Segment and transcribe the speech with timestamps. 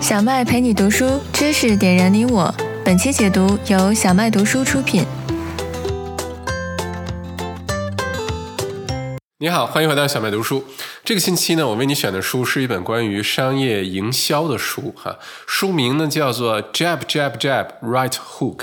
[0.00, 2.54] 小麦陪你读书，知识点燃你我。
[2.84, 5.04] 本期解读由小麦读书出品。
[9.38, 10.64] 你好，欢迎回到小麦读书。
[11.04, 18.56] 这个星期呢，我为你选的书是一本关于商业营销的书，哈，书名呢叫做《Jab Jab Jab Right Hook》。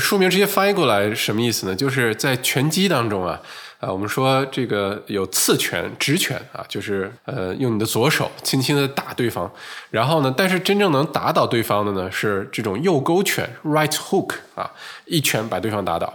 [0.00, 1.74] 书名直接翻译过来什么意思呢？
[1.74, 3.40] 就是在拳击当中啊。
[3.82, 9.50] 啊，我们说这个有刺拳、直拳啊，就是呃用你的左手轻轻的打对方，
[9.90, 14.70] 然后呢，但是真正能打倒对方的呢是这种右勾拳 （right hook） 啊，
[15.06, 16.12] 一拳把对方打倒。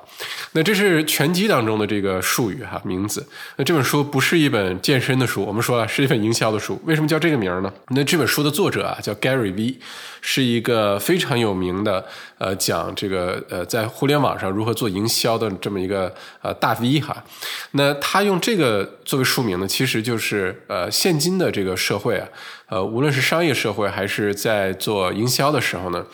[0.54, 3.28] 那这是拳击当中的这个术语哈，名字。
[3.58, 6.82] 那这本书不是一本健身的书，我们说了是一本营销的书。
[6.86, 7.72] 为什么叫这个名呢？
[7.90, 9.78] 那这本书的作者啊叫 Gary V，
[10.22, 12.06] 是一个非常有名的
[12.38, 17.24] 呃讲这个呃在互联网上如何做营销的这么一个呃大 V 哈。
[17.72, 22.28] 那他用这个作为书名呢，其实就是呃，现今的这个社会啊，
[22.68, 26.06] 呃，无论是商业社会还是在做营销的时候呢，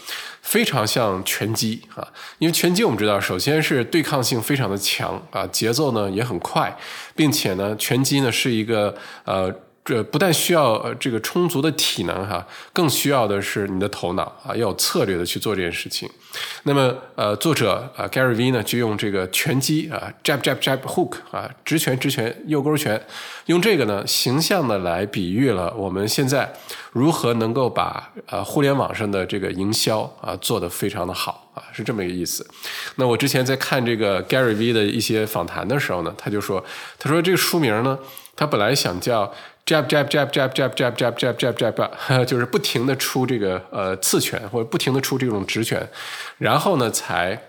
[0.41, 2.07] 非常像拳击啊，
[2.39, 6.77] 因为拳击我们知道，首先是对抗性非常的强啊，节奏呢也很快，
[7.15, 9.53] 并且呢，拳击呢是一个呃。
[9.85, 16.09] 这不但需要呃这个充足的体能哈，更需要的是你的头脑啊，要有策略的去做这件事情。
[16.63, 22.99] 那么呃，作者啊 Gary V 呢就用这个拳击啊，jab jab jab hook 啊，直拳直拳右勾拳，
[23.47, 26.53] 用这个呢形象的来比喻了我们现在
[26.91, 32.47] 如何能够把呃互联网上的这个营销啊做得非常的好啊，是这么一个意思。
[32.95, 36.63] 那我之前在看这个 Gary V 的一些访谈的时候呢，他就说，
[36.97, 37.99] 他说这个书名呢，
[38.35, 39.31] 他本来想叫。
[39.65, 45.87] Jab jab jab jab jab jab jab jab jab jab，就是不停的出这个呃刺拳或者不停的出这种直拳，
[46.37, 47.39] 然后呢才。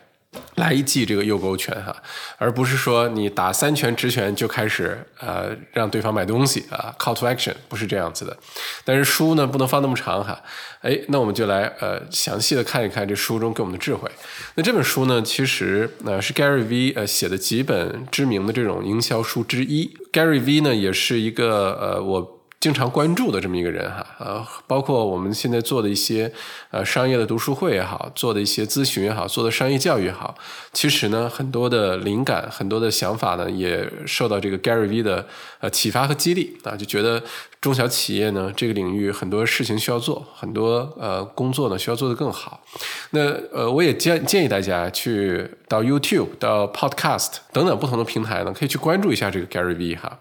[0.56, 1.94] 来一记这个右勾拳哈，
[2.38, 8.36] 而不是说你打三拳直拳就开始呃让对方买东西啊，call to action 不是这样子的。
[8.84, 10.40] 但是书呢不能放那么长哈，
[10.82, 14.10] 哎，那我们就来呃详细的看一看这书中给我们的智慧。
[14.54, 19.96] 那这本书呢，其实呃是 Gary V 呃写的几本知名的这种营销书之一。
[20.12, 22.40] Gary V 呢也是一个呃我。
[22.64, 26.32] 经常关注的这么一个人哈，呃，包括我们现在做的一些
[26.70, 30.34] 呃商业的读书会也好，做的一些咨询也好，做的商业教育也好，
[30.72, 35.26] 其实呢，很多的灵感，很多的想法呢，也受到这个 Gary V 的
[35.60, 37.22] 呃启发和激励啊，就觉得
[37.60, 42.62] 中小企业呢这个领域很多事情需要做，很多呃工作呢需要做得更好。
[43.10, 50.18] 那呃，我也建建议大家去到 YouTube、到 Podcast 等等不同的平台呢，可以去关注一下这个 Gary V 哈。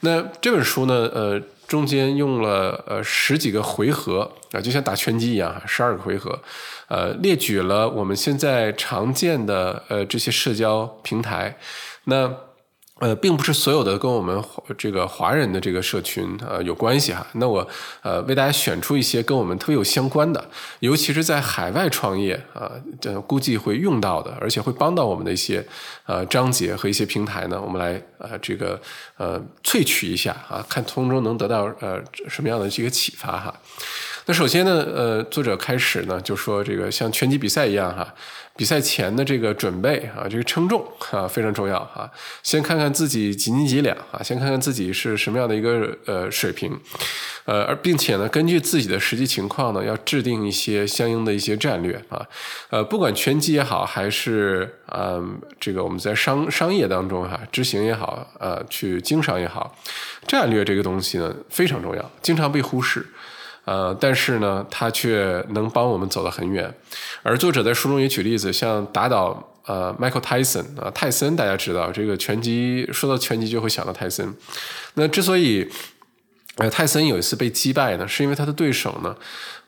[0.00, 1.40] 那这本书呢，呃。
[1.68, 6.36] 中间用了呃十几个回合啊，就像打拳击一样，十二个回合，
[6.88, 11.56] 呃，列举了我们现在常见的呃这些社交平台，
[12.04, 12.34] 那。
[13.00, 14.42] 呃，并不是所有的跟我们
[14.76, 17.24] 这个华人的这个社群呃有关系哈。
[17.34, 17.64] 那我
[18.02, 20.44] 呃为大家选出一些跟我们特别有相关的，
[20.80, 25.64] 尤其是在海外创业啊，这估计会用到的，而且会帮到我们的一些
[26.06, 28.80] 呃章节和一些平台呢，我们来呃这个
[29.18, 33.54] 呃萃取一下啊，看从中能得到呃什么样的这个启发哈。
[34.24, 38.14] 那首先呢，呃，作者开始呢就说这个像拳击比赛一样哈。
[38.56, 42.10] 比赛前的这个准备啊，这个称重啊非常重要啊。
[42.42, 46.76] 先看看自己几斤几两啊，先看看自己是什么样的一个呃水平，
[47.44, 52.26] 呃，而并且呢，根据自己的实际情况呢，要制定一些相应的一些战略啊。
[52.70, 59.74] 呃，不管拳击也好，还是嗯这个我们在商商业当中哈执行也好，呃，去经商也好，
[60.26, 63.06] 战略这个东西呢非常重要，经常被忽视。
[63.64, 66.74] 呃，但是呢，他却能帮我们走得很远。
[67.22, 74.34] 而作者在书中也举例子，像打倒呃 Michael Tyson 啊，泰森，大家知道这个拳击，说到拳击就会想到泰森。
[74.94, 75.66] 那之所以
[76.56, 79.16] 呃泰森有一次被击败呢，是因为他的对手呢。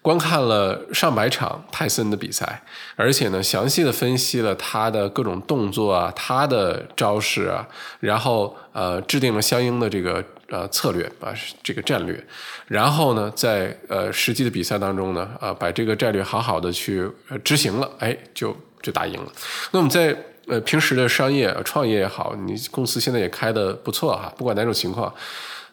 [0.02, 2.62] 观看了上百场泰森的比赛，
[2.96, 7.68] 而且呢，详细的分析了他的各种动作啊，他的招式啊，
[8.00, 12.24] 然后呃，制定了相应的这个呃策略啊，这个战略，
[12.66, 17.06] 然后呢，在呃实际的比赛当中呢，啊，把这个战略好好的去
[17.44, 19.30] 执行了，哎，就就打赢了。
[19.72, 25.12] 那我们在呃平时的商业创业也好，你公司现在也开的不错哈，不管哪种情况。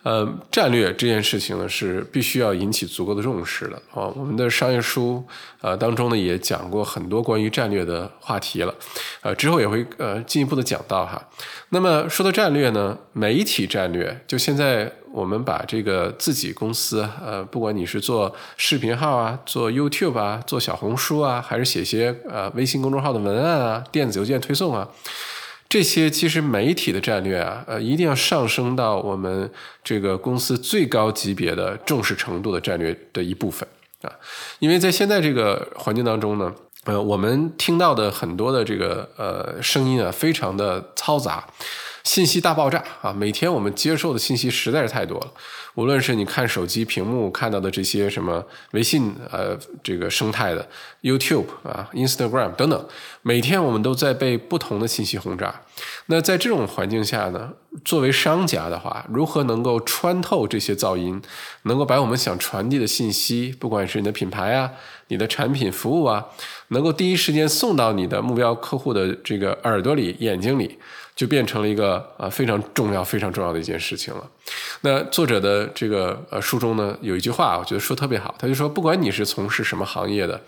[0.08, 4.08] 呃，战略这件事情呢，是必须要引起足够的重视的啊。
[4.16, 5.22] 我们的商业书
[5.60, 8.74] 呃当中呢，也讲过很多关于战略的话题了，
[9.22, 11.22] 呃，之后也会呃进一步的讲到哈。
[11.72, 24.88] 那么说到战略呢，媒体战略，就现在我们把这个自己公司呃，不管你是做视频号啊，做 YouTube 啊，做小红书啊，还是写些呃微信公众号的文案啊，电子邮件推送啊。
[25.70, 29.52] 这些其实媒体的战略啊，呃，一定要上升到我们
[29.84, 33.68] 这个公司最高级别的重视程度的战略的一部分
[34.02, 34.12] 啊，
[34.60, 36.54] 因为在现在这个环境当中呢，
[36.86, 41.46] 呃，我们听到的很多的这个呃声音啊，非常的嘈杂。
[42.08, 43.12] 信息大爆炸啊！
[43.12, 45.28] 每天我们接受的信息实在是太多了。
[45.76, 50.66] 无论是你看手机屏幕看到的这些什么微信呃这个生态的
[51.02, 52.88] YouTube 啊 Instagram 等等，
[53.24, 55.54] 每天我们都在被不同的信息轰炸。
[56.06, 57.52] 那在这种环境下呢，
[57.84, 61.22] 作为商家的话，如何能够穿透这些噪音，
[61.64, 64.72] 能够把我们想传递的信息，不管是你的品牌啊、
[65.10, 66.26] 你的产品服务啊，
[66.70, 70.80] 能够第一时间送到你的目标客户的这个耳朵里、眼睛里。
[71.18, 74.24] 就变成了一个啊非常重要、非常重要的一件事情了。
[74.82, 80.40] 那作者的这个呃书中呢有一句话，我觉得说特别好，他就说，不管你是从事什么行业的，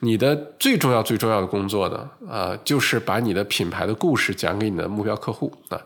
[0.00, 5.80] 你的最重要、最重要的工作呢，啊，就是把你的品牌的故事讲给你的目标客户啊，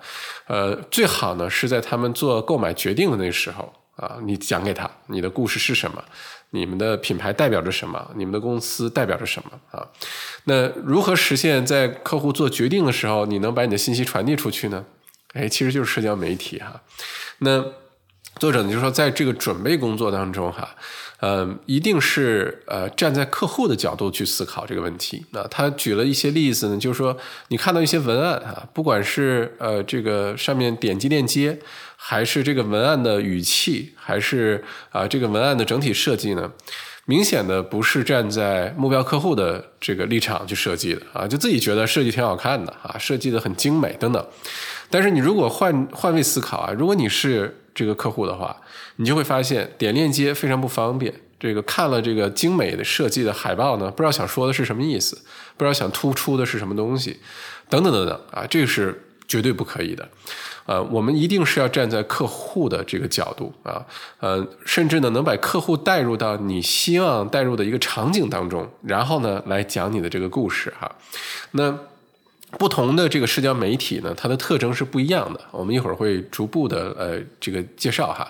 [0.49, 6.03] 呃，最好呢是在他们做购买决定的那时候啊，你讲给他你的故事是什么。
[6.51, 8.11] 你们的品牌代表着什么？
[8.15, 9.87] 你们的公司代表着什么啊？
[10.45, 14.85] 那如何实现在客户做决定的时候，你能把你的信息传递出去呢？
[15.35, 16.81] 哎，其实就是社交媒体哈。
[17.39, 17.63] 那
[18.39, 20.75] 作者呢就说，在这个准备工作当中哈，
[21.21, 25.25] 嗯，一定是呃站在客户的角度去思考这个问题。
[25.31, 27.17] 那他举了一些例子呢，就是说
[27.49, 31.59] 你看到一些文案啊，不管是呃这个上面点击链接。
[31.99, 36.53] 还是这个文案的语气，还是啊这个文案的整体设计呢？
[37.07, 44.25] 明显的不是站在目标客户的这个立场去设计的啊，就自己觉得设计挺好看的啊，设计的很精美等等。
[44.91, 48.57] 但是你如果换换位思考啊，如果你是这个客户的话，
[48.97, 51.13] 你就会发现点链接非常不方便。
[51.39, 55.15] 这个看了这个精美的设计的海报呢，不知道想说的是什么意思，
[55.59, 57.21] 不知道想突出的是什么东西，
[57.69, 60.09] 等等等等啊，这个是绝对不可以的。
[60.65, 63.85] 呃，我们一定是要站在客户的这个角度啊，
[64.21, 70.91] 呃，甚至呢能把客户带入到你希望带入的一个场景当中，然后呢来讲你的这个故事哈，
[71.51, 71.79] 那。
[72.59, 75.41] 不同的这个社交媒体呢，它的特征是不一样的。
[75.51, 78.27] 我们一会儿会逐步的呃这个介绍哈。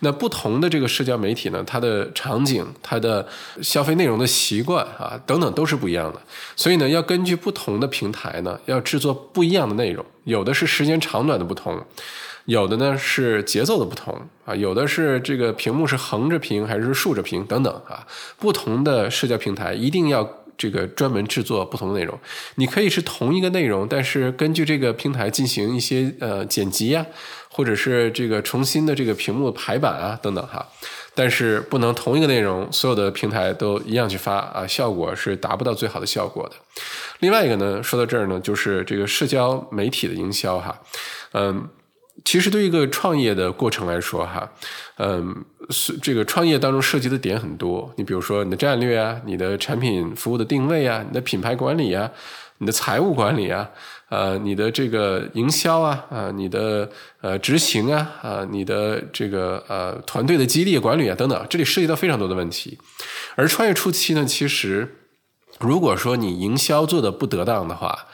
[0.00, 3.26] 那不同的这个社交媒体呢，它的场景、它的
[3.62, 6.20] 消费内容的习惯啊等等都是不一样的。
[6.54, 10.04] 所以呢，要根据不同的平台呢，要制作不一样的内容。
[10.24, 11.82] 有的是时间长短的不同，
[12.44, 18.06] 有的呢是节奏的不同啊，有的是这个屏幕是横着屏还是竖着屏等等啊。
[18.38, 20.28] 不同的社交平台一定要。
[20.60, 22.18] 这个专门制作不同的内容，
[22.56, 27.06] 你可以是同一个内容，但是根据这个平台进行一些呃剪辑啊，
[27.48, 30.68] 或者是这个重新的这个屏幕排版啊等等哈，
[31.14, 36.56] 但是不能同一个内容所有的平台都一样去发啊，效果是达不到最好的效果的。
[37.20, 40.78] 另外一个呢，说到这儿呢，就是这个社交媒体的营销哈，
[41.32, 41.66] 嗯。
[42.24, 44.50] 其实对一个创业的过程来说，哈，
[44.98, 47.92] 嗯，是这个创业当中涉及的点很多。
[47.96, 52.10] 你比如说你的战略啊，你的产品服务的定位啊，你的品牌管理啊，
[52.58, 53.68] 你的财务管理啊，
[54.10, 56.88] 呃，你的这个营销啊，啊，你的
[57.20, 62.78] 呃执行啊，啊，你的这个呃团队的激励管理啊等等，这里涉及到非常多的问题。
[63.34, 64.96] 而创业初期呢，其实
[65.58, 68.06] 如果说你营销做的不得当的话，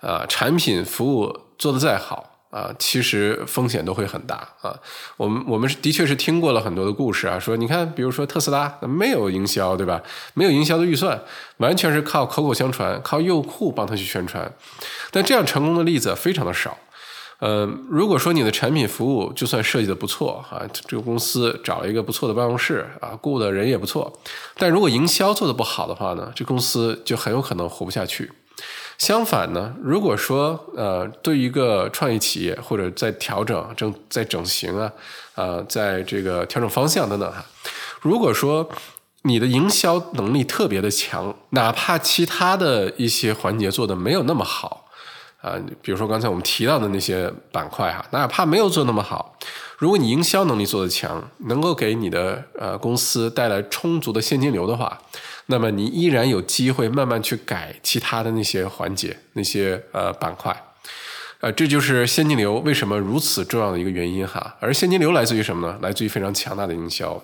[0.00, 2.37] 啊，产品服务做的再好。
[2.50, 4.74] 啊，其实风险都会很大啊。
[5.16, 10.02] 我们我们的确是听过了很多的故事啊，说你看，比如说特斯拉没有营销，对吧？
[10.34, 11.20] 没有营销的预算，
[11.58, 14.50] 完全是靠口口相传，靠用户帮他去宣传。
[15.10, 16.76] 但这样成功的例子非常的少。
[17.40, 24.12] 嗯，如果说你的产品服务就算设计的不错啊，这个公司找了一个不错的办公室啊，雇的人也不错，
[24.56, 28.32] 但如果营销做的不好的话呢，这公司就很有可能活不下去。
[28.98, 34.92] 相反呢，如果说呃，对一个创业企业或者在调整、正在整形啊，
[35.36, 37.44] 呃，在这个调整方向等等哈，
[38.00, 38.68] 如果说
[39.22, 44.86] 你的营销能力特别的强，哪怕其他的一些环节做的没有那么好
[45.42, 49.38] 啊，比如说刚才我们提到的那些板块哈，哪怕没有做那么好，
[49.78, 55.00] 如果你营销能力做的强，能够给你的呃公司带来充足的现金流的话。
[55.50, 60.54] 那么你依然有机会慢慢去改其他的那些环节、那些呃板块，
[61.40, 64.56] 呃，这就是现金流为什么如此重要的一个原因哈。
[64.60, 65.78] 而现金流来自于什么呢？
[65.80, 67.18] 来自于非常强大的营销。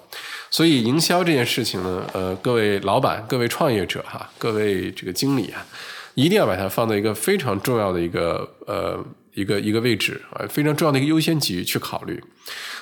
[0.50, 5.66] 所以营销这件事情呢，呃，各位老板、各位创业者哈、各位这个经理啊，
[6.14, 9.04] 一定要把它放在一个非常重要的一个呃
[9.34, 12.22] 一个一个位置啊，非常重要的一个优先级去考虑。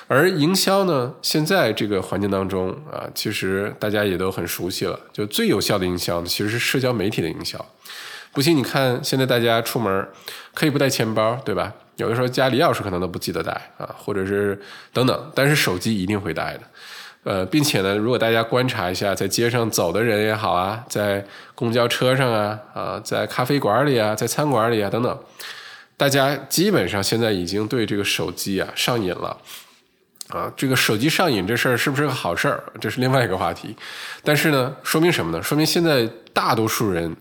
[0.07, 4.99] 而营销呢，现在这个环境当中啊，其实大家也都很熟悉了。
[5.11, 7.65] 就最有效的营销呢，其实是社交媒体的营销。
[8.33, 10.07] 不信你看，现在大家出门
[10.53, 11.73] 可以不带钱包，对吧？
[11.97, 14.59] 有的时候家里钥匙可能都不记得带啊，或者是
[14.91, 16.61] 等等，但是手机一定会带的。
[17.23, 21.25] 呃，并且呢，如果大家观察一下，在街上走的人也好啊，在
[21.55, 25.19] 公交车上啊，啊，在咖啡馆里啊，在餐馆里啊等等，
[25.95, 29.37] 大家基本上现在已经对这个手机啊上瘾了。
[30.29, 32.63] 啊，这个手机上瘾这事儿是不是个好事儿？
[32.81, 33.75] 这是另外一个话题。
[34.23, 35.43] 但是呢，说明什么呢？
[35.43, 37.15] 说明现在大多数人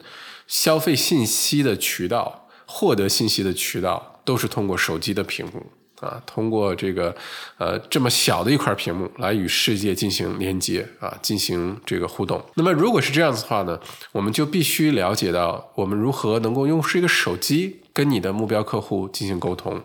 [0.46, 5.66] 消费信息的渠道、获得信息的渠道都是通过手机的屏幕
[6.02, 7.14] 啊，通过这个
[7.56, 12.44] 呃这么小的一块屏幕来与世界进行连接啊，进行这个互动。
[12.56, 13.80] 那么如果是这样子的话呢，
[14.12, 19.80] 我们就必须了解到我们如何能够用是一个手机跟你的目标客户进行沟通，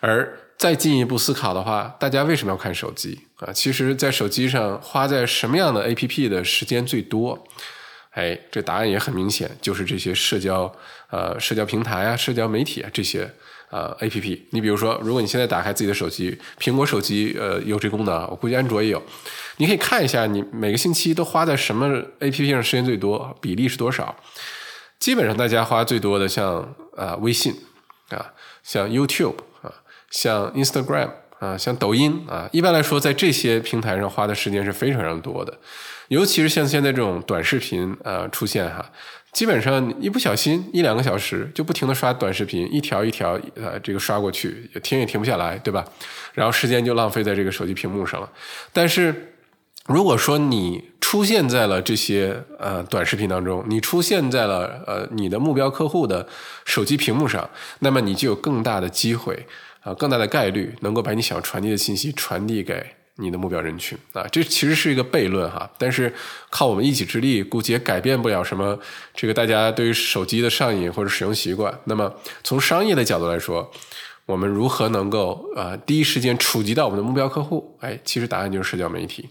[0.00, 0.40] 而。
[0.56, 3.52] 再进一步思考的话，大家为什么要看手机啊？
[3.52, 7.44] 其实，在手机上花在什么样的 APP 的时间最多？
[8.12, 10.72] 哎，这答案也很明显，就是这些社交
[11.10, 13.28] 呃社交平台啊、社交媒体啊这些
[13.74, 14.38] 呃 APP。
[14.50, 19.02] 你比如说，如果你现在打开自己的手机，苹果手机呃有这功能，我估计安卓也有，
[19.56, 21.88] 你可以看一下你每个星期都花在什么
[22.20, 24.14] APP 上时间最多，比例是多少？
[25.00, 27.54] 基本上大家花最多的像啊微信
[28.10, 29.72] 啊，像 YouTube 啊。
[30.10, 35.58] 像 Instagram 啊，像抖音啊，一般来说，在这些平台上花的时间是非常非常多的，
[36.06, 38.92] 尤其是像现在这种短视频啊出现哈，
[39.34, 45.84] 基本上一不小心一两个小时就不停的刷短视频，一条一条呃这个刷过去，停也停不下来，对吧？
[46.32, 48.30] 然后时间就浪费在这个手机屏幕上了。
[48.72, 49.34] 但是
[49.86, 56.26] 如果说你出现在了这些呃短视频当中，你出现在了呃你的目标客户的
[56.64, 57.50] 手机屏幕上，
[57.80, 59.46] 那么你就有更大的机会。
[59.84, 62.86] 啊，更大的概率能够把你想传递的信息传递给
[63.16, 65.70] 你的目标人群啊，这其实是一个悖论哈。
[65.78, 66.12] 但是
[66.50, 68.78] 靠我们一己之力，估计也改变不了什么。
[69.14, 71.72] 这个大家对于手机的上瘾或者使用习惯。
[71.84, 73.70] 那么从商业的角度来说，
[74.26, 77.76] 我们如何能够啊第一时间触及到我们的目标客户？
[77.80, 79.28] 哎，其实答案就是社交媒体。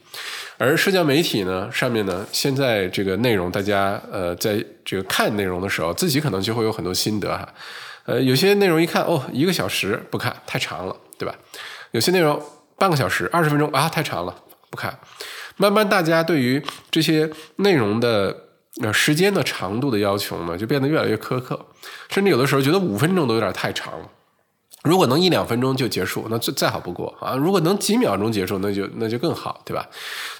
[0.57, 7.53] 而社交媒体呢，上面呢，现在这个内容，大家呃在这个看内容的时候，自己可能就会有很多心得哈。
[8.05, 11.35] 呃，有些内容一看哦，一个小时不看太长了，对吧？
[11.91, 12.41] 有些内容
[12.83, 14.35] 半个小时、二十分钟啊，太长了，
[14.69, 14.99] 不看。
[15.55, 16.61] 慢慢大家对于
[16.91, 18.35] 这些内容的
[18.81, 21.57] 呃时间的长度的要求呢，就变得越来越苛刻，
[22.09, 24.09] 甚至有的时候觉得五分钟都有点太长了。
[24.83, 27.35] 如果能一两分钟就结束，那最再好不过啊！
[27.37, 29.87] 如果能几秒钟结束，那就那就更好，对吧？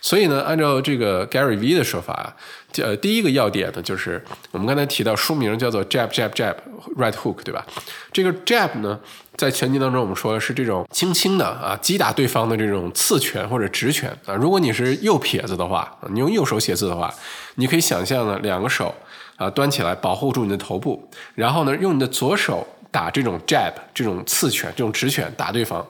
[0.02, 2.36] 所以呢，按照这个 Gary V 的说法啊，
[2.84, 4.22] 呃，第一个要点呢，就是
[4.52, 6.56] 我们刚才提到书名叫做 Jab Jab Jab
[6.98, 7.66] Right Hook，对吧？
[8.12, 9.00] 这个 Jab 呢，
[9.38, 14.36] 在拳击当中我们说的是这种轻轻的啊击打对方的这种刺拳或者直拳啊。
[14.36, 17.14] 如果你是右撇子的话，你用右手写字的话，
[17.56, 18.94] 你可以想象呢，两个手
[19.38, 22.68] 啊端起来保护住你的头部，然后呢，用你的左手。
[22.94, 25.84] 打这种 jab 这种刺拳这种直拳打对方，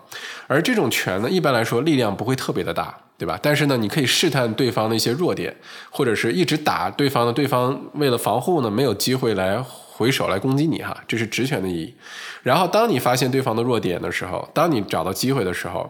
[0.48, 3.38] 而这种拳呢，一般来说力量不会特别的大，对吧？
[3.44, 5.54] 但是呢，你可以试探对方的一些弱点，
[5.90, 9.62] 或者是一直打对方的，对方为了防护呢，没有机会来
[9.96, 11.94] 回手来攻击你哈，这是直拳的意义。
[12.42, 15.90] 然后当你发现对方的弱点的时候，当你找到机会的时候。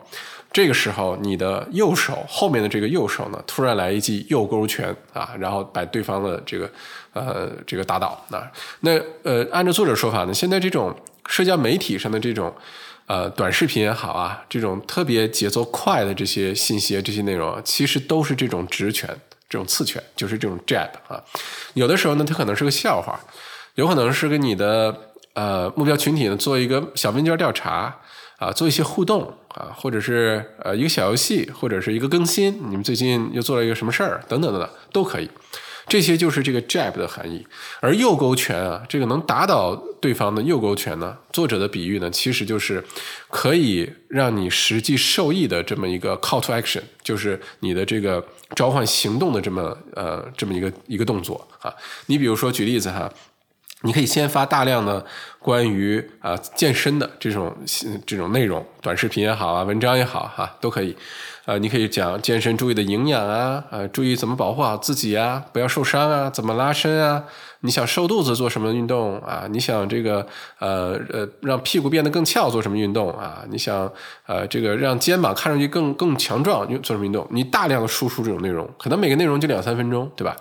[0.51, 6.69] 这个时候，你的右手后面的这个右手呢，突然来一记右勾拳啊，然后把对方的这个
[7.13, 8.51] 呃这个打倒啊。
[8.81, 8.91] 那
[9.23, 10.95] 呃，按照作者说法呢，现在这种
[11.25, 12.53] 社交媒体上的这种
[13.07, 19.09] 呃短视频也好啊，这种特别节奏快的这些信息、这些内容，其实都是这种直拳、
[19.49, 21.19] 这种刺拳，就是这种 jab 啊。
[21.73, 23.19] 有的时候呢，它可能是个笑话，
[23.75, 24.95] 有可能是跟你的
[25.33, 27.99] 呃目标群体呢做一个小问卷调查。
[28.37, 35.29] 啊，做一些互动啊，或者是呃一个小游戏，或者是一个更新，你们最近又做了一个什么事儿，等等等等，都可以。
[35.87, 37.47] 这些就是这个 jab 的含义。
[37.79, 42.83] 而右勾拳啊，这个能打倒对方的右勾拳呢，作者的比喻呢，其实就是
[43.29, 48.21] 可以让你实际受益的这么一个 call to action，就是你的这个
[48.55, 51.73] 召唤行动的这么呃这么一个一个动作啊。
[52.07, 53.09] 你比如说举例子哈。
[53.83, 55.05] 你可以先发大量的
[55.39, 57.55] 关于啊健身的这种
[58.05, 60.95] 这种内容，短视频也好啊，文章也好哈，都可以。
[61.45, 67.21] 呃，你可以讲健身注意的营养啊，呃，注意怎么保护好自己啊，不要受伤啊，怎么拉伸啊？
[67.59, 69.45] 你想瘦肚子做什么运动啊？
[69.49, 70.25] 你想这个
[70.59, 73.43] 呃呃让屁股变得更翘做什么运动啊？
[73.49, 73.91] 你想
[74.25, 77.27] 呃这个让肩膀看上去更更强壮做什么运动？
[77.29, 80.33] 你大量的输出这种内容，可能每个内容就两三分钟，对吧？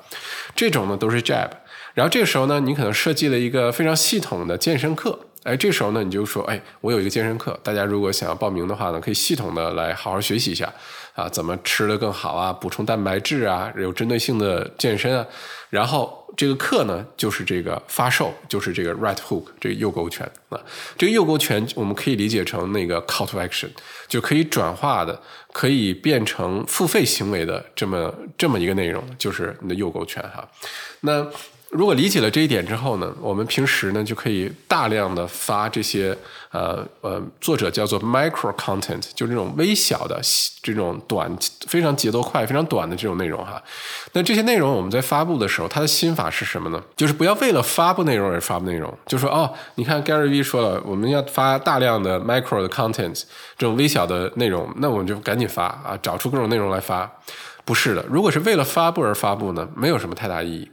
[0.54, 1.48] 这种呢都是 jab。
[1.94, 10.72] 然后这个时候呢，你可能设计了一个非常系统的健身课，哎，这时候呢，你就说，哎，我有一个健身课，大家如果想要报名的话呢，可以系统的来好好学习一下，
[11.14, 15.26] 啊，怎么吃的更好啊，补充蛋白质啊，有针对性的健身啊，
[15.70, 16.20] 然后。
[16.34, 20.58] 这个课呢，就是这个发售，就是这个 right hook 这个诱购权啊。
[20.96, 23.68] 这个诱购权我们可以理解成那个 call to action，
[24.08, 25.20] 就可以转化的，
[25.52, 30.48] 可以变成付费行为的这么这么一个内容，就是你的诱购权哈。
[31.00, 31.22] 那
[31.72, 36.14] 如果理解了这一点之后呢，我们平时呢就可以大量的发这些
[36.50, 40.20] 呃呃，作者叫做 micro content，就是这种微小的
[40.62, 41.34] 这种短、
[41.66, 43.60] 非常节奏快、非常短的这种内容哈。
[44.12, 46.82] 那这些内容我们在发布的时候，它的心法是什么呢？
[46.94, 53.22] 就是不要为了发布内容而发布内容，就说哦，你看 Gary V 说了，我们要发大量的 micro 的 content，
[53.56, 57.10] 这种微小的内容，那我们就赶紧发啊，找出各种内容来发。
[57.64, 60.68] 不是的，如果是为了发布而发布呢，没有什么太大意义。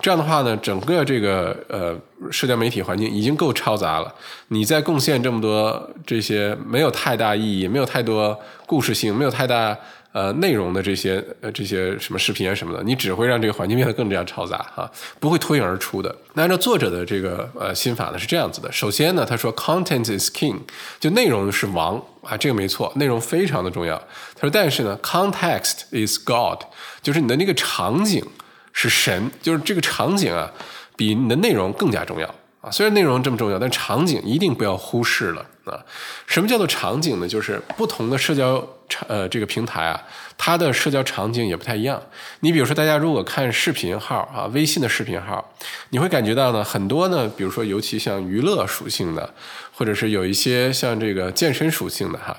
[0.00, 1.98] 这样的话呢，整个这个呃
[2.30, 4.12] 社交媒体环境已经够嘈杂了，
[4.48, 9.76] 你再贡献这么多这些没有太大意义、没有太多故事性、没有太大。
[10.14, 14.84] 呃，内容的这些呃这些什么视频啊什么的，你只会让这个环境变得更加嘈杂啊，
[15.18, 16.14] 不会脱颖而出的。
[16.34, 20.58] 那按照作者的这个呃心法呢是这样子的，首先呢他说 content is king，
[21.00, 23.98] 就内容是王啊，这个没错，内容非常的重要。
[24.34, 26.60] 他说但是呢 context is god，
[27.02, 28.24] 就是你的那个场景
[28.72, 30.50] 是神，就是这个场景啊
[30.96, 32.34] 比你的内容更加重要。
[32.60, 35.78] 啊，虽然内容这么重要，但场景一定不要忽视了啊！
[36.26, 37.28] 什么叫做场景呢？
[37.28, 40.02] 就是不同的社交场呃这个平台啊，
[40.36, 42.02] 它的社交场景也不太一样。
[42.40, 45.54] 你比如说，大家如果看视频号啊，微信的视频号，
[45.90, 49.32] 你会感觉到呢，很多呢，比如说尤其像娱乐属性的，
[49.74, 52.36] 或者是有一些像这个健身属性的哈，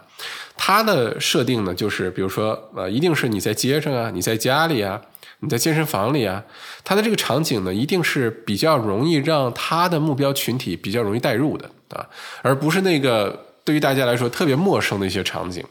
[0.58, 5.02] 它的设定呢，就是比如说呃，一定是你在街上啊，你在家里啊。
[5.40, 6.42] 你在健身房里啊，
[6.86, 12.06] 它的这个场景呢，一定是比较容易让他的目标群体比较容易代入的啊，
[12.42, 15.64] 而不是那个对于大家来说特别陌生的一些场景。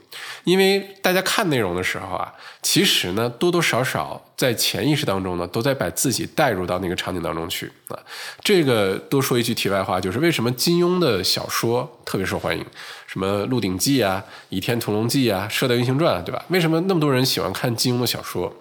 [0.45, 7.99] 因为大家看内容的时候啊，其实呢多多少少在潜意识当中呢，都在把自己带入到那个场景当中去啊。
[8.43, 12.64] 这个多说一句题外话，就是为什么金庸的小说特别受欢迎，
[13.07, 16.45] 什么《鹿鼎记》啊，《倚天屠龙记》啊，《射雕英雄传》啊对吧？
[16.49, 18.52] 为什么那么多人喜欢看金庸的小说？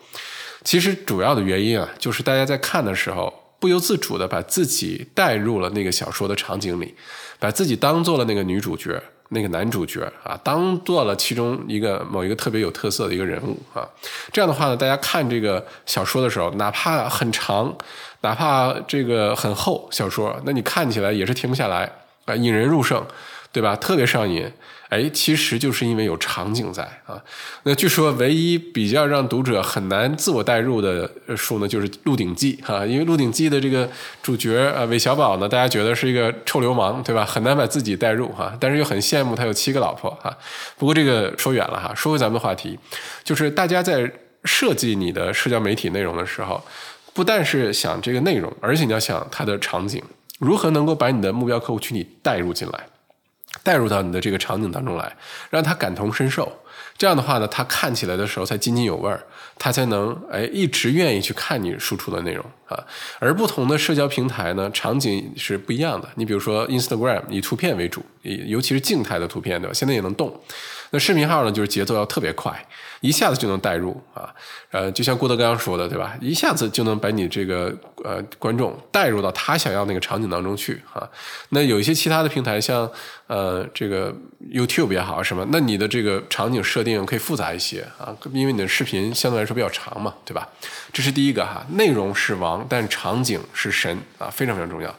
[0.64, 6.94] 其实主要的原因啊，就是大家在看的时候，不由自主的把自己带入了那个小说的场景里，
[7.42, 13.82] 把自己当做了那个女主角、那个男主角啊，当做了其中一个某一个特别有特色的一个人物啊。
[14.32, 17.76] 这样的话呢，大家看这个小说的时候，哪怕很长，
[18.22, 21.92] 哪怕这个很厚小说，那你看起来也是停不下来
[22.26, 23.04] 啊，引人入胜，
[23.52, 23.76] 对吧？
[23.76, 24.48] 特别上瘾。
[24.92, 27.16] 哎，其实就是因为有场景在啊。
[27.64, 32.86] 那据说唯一比较让读者很难自我代入的书呢，就是《鹿鼎记》哈。
[32.86, 33.90] 因为《鹿鼎记》的这个
[34.22, 37.24] 主角啊，韦小宝呢，大家觉得是一个臭流氓，对吧？
[37.24, 38.54] 很难把自己代入哈。
[38.60, 40.38] 但是又很羡慕他有七个老婆哈。
[40.78, 42.78] 不过这个说远了哈，说回咱们的话题，
[43.24, 44.12] 就是大家在
[44.44, 46.62] 设计你的社交媒体内容的时候，
[47.14, 50.04] 不但是想这个内容，而且你要想它的场景，
[50.40, 52.88] 如何能够把你的目标客户群体带入进来。
[53.64, 55.16] 带入到你的这个场景当中来，
[55.50, 56.52] 让他感同身受。
[56.98, 59.24] 这样的话呢，他看起来的时候才津津有味儿，
[59.58, 62.78] 他才能哎一直愿意去看你输出的内容啊。
[63.18, 66.08] 而不同的社交平台呢，场景是不一样的。
[66.16, 69.74] 你比如说 Instagram 以图片为主，尤其是静态的图片，对吧？
[69.74, 70.40] 现在也能动。
[70.94, 72.54] 那视频号呢，就是节奏要特别快，
[73.00, 74.30] 一下子就能带入啊，
[74.72, 76.18] 呃，就像郭德纲说的，对吧？
[76.20, 81.08] 一下子就能把你这个呃观众带入到他想要那个场景当中去啊。
[81.50, 82.90] 那有一些其他的平台，像
[83.28, 84.14] 呃这个
[84.52, 90.46] YouTube 也好什么，那你的这个场景设定可以复杂一些啊，因为你的视频相对来说比较长嘛，对吧？
[90.92, 94.94] 这是第一个哈，内容是王，但场景是神啊，非常非常重要。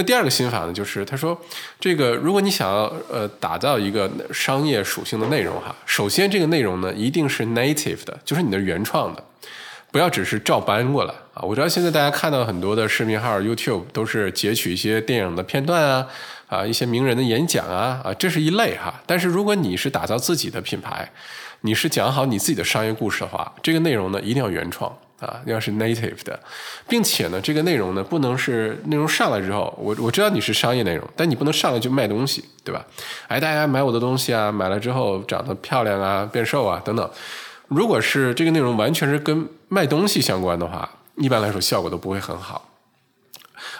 [0.00, 1.38] 那第二个心法呢，就是他说，
[1.78, 9.22] 这个如果你想要呃打造一个商业属性的内容哈，首先这个内容呢一定是 native 的，就是你的原创的，
[9.92, 11.42] 不要只是照搬过来啊。
[11.42, 16.06] 我知道现在大家看到很多的视频号 YouTube 都是截取一些电影的片段啊，
[16.46, 19.02] 啊一些名人的演讲啊，啊这是一类哈。
[19.04, 21.10] 但是如果你是打造自己的品牌，
[21.60, 24.90] 你是讲好你自己的商业故事的话，这个内容呢一定要原创。
[25.20, 26.40] 啊，要是 native 的，
[26.88, 32.84] 并且呢，这个内容呢，不能是内容上来之后，我我知道你是商业内容，但你不能上来就卖东西，对吧？
[33.28, 37.10] 哎，大家买我的东西啊，买了之后长得漂亮啊，变瘦啊，等等。
[37.68, 42.66] 如果是这个内容完全是跟卖东西相关的话，一般来说效果都不会很好。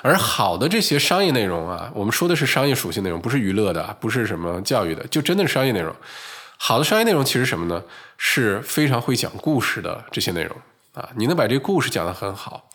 [0.02, 5.94] 而好的这些商业内容啊，我们说的是商业属性内容，不是娱乐的，不是什么教育的，就真的是商业内容。
[6.58, 7.82] 好的商业内容其实什么呢？
[8.18, 10.54] 是非常会讲故事的这些内容。
[10.92, 12.68] 啊，你能把这个故事讲得很好。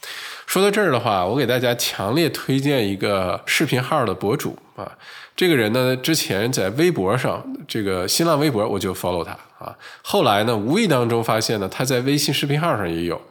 [0.45, 4.89] 说到这儿的话，我给大家强烈推荐一个视频号的博主啊。
[5.36, 9.75] 这个人呢，之前在微博上，这个新浪微博我就 follow 他啊。
[10.01, 13.21] 后来呢，无意当中发现呢，他在微信视频号上也有。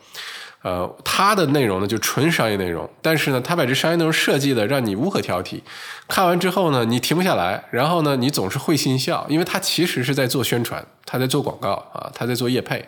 [0.64, 5.61] 呃，它的内容呢就纯商业内容，但是呢，它把这商业内容设计的让你无可挑剔，
[6.09, 12.83] 看完之后呢，你停不下来，然后呢，你总是会心笑，因为它其实是在做宣传，他在做广告啊，他在做业配，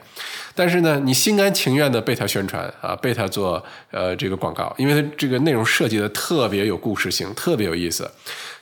[0.55, 8.11] 但是呢，你心甘情愿的被他宣传啊，被他做呃这个广告，因为他这个内容设计的特别有故事性，特别有意思。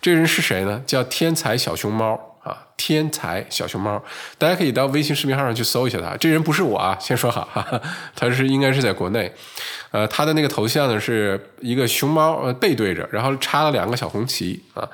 [0.02, 0.82] 这人是谁呢？
[0.84, 2.33] 叫天才小熊猫。
[2.44, 4.00] 啊，天才小熊猫，
[4.36, 6.14] 大家可以到微信视频号上去搜一下他。
[6.18, 7.80] 这人不是我啊，先说好，哈哈，
[8.14, 9.32] 他是应该是在国内。
[9.90, 14.86] 呃，他的那个头像呢是一个熊猫，呃，背对着，然后插了两个小红旗啊。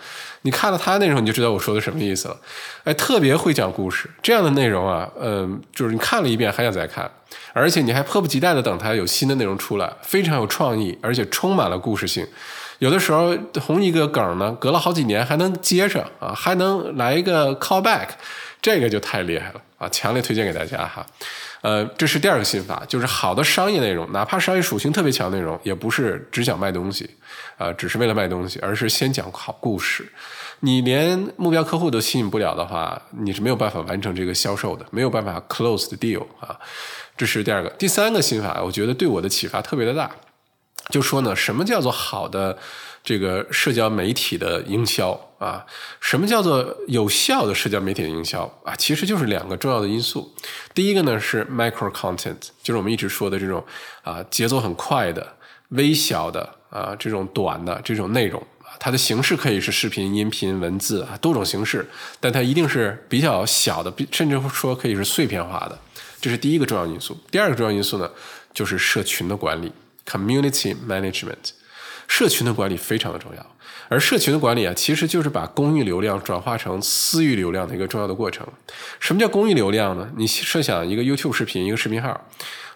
[0.42, 2.36] 你看了他内容，你就知道我说的什么意思了。
[2.84, 7.10] 哎，特别会讲故事，这样的内容啊，嗯，就是你看了一遍还想再看，
[7.52, 12.26] 而且你还迫不及待的等他有新的内容出来，非常有创意，而且充满了故事性。
[12.80, 18.08] 有的时候同一个梗呢，隔了好几年还能接上啊，还能来一个 callback，
[18.62, 19.86] 这个就太厉害了啊！
[19.90, 21.04] 强烈推荐给大家哈。
[21.60, 27.10] 呃，这是第二个心法，就是好的商业内容，哪怕商业属性特别强内容，也不是只想卖东西
[27.58, 30.10] 啊，只是为了卖东西，而是先讲好故事。
[30.60, 36.58] 你连目标客户都吸引不了的话，你是没有办法完成这个销售的，没有办法 close 的 deal 啊。
[37.14, 40.10] 这是第二个，第三个心法，我觉得对我的启发特别的大。
[40.88, 42.58] 就说呢，什么叫做好的
[43.04, 45.64] 这个社交媒体的营销啊？
[46.00, 48.74] 什么叫做有效的社交媒体的营销啊？
[48.74, 50.34] 其实就是两个重要的因素。
[50.74, 53.64] 第一个呢是 micro content，就是我们一直说的这种
[54.02, 55.34] 啊节奏很快的、
[55.68, 61.88] 微小的啊这种短的这种内容啊，它的形式可以是视频、音频、文字啊多种形式，
[62.18, 65.78] 但它一定是比较小的，甚至说可以是碎片化的。
[66.20, 67.16] 这是第一个重要因素。
[67.30, 68.10] 第二个重要因素呢，
[68.52, 69.72] 就是社群的管理。
[70.06, 71.50] Community management，
[72.08, 73.46] 社群的管理非常的重要，
[73.88, 78.44] 而社群的管理啊，其实就是把公域流量转化成私域流量的一个重要的过程。
[78.98, 80.10] 什么叫公域流量呢？
[80.16, 82.28] 你设想一个 YouTube 视频，一个视频号，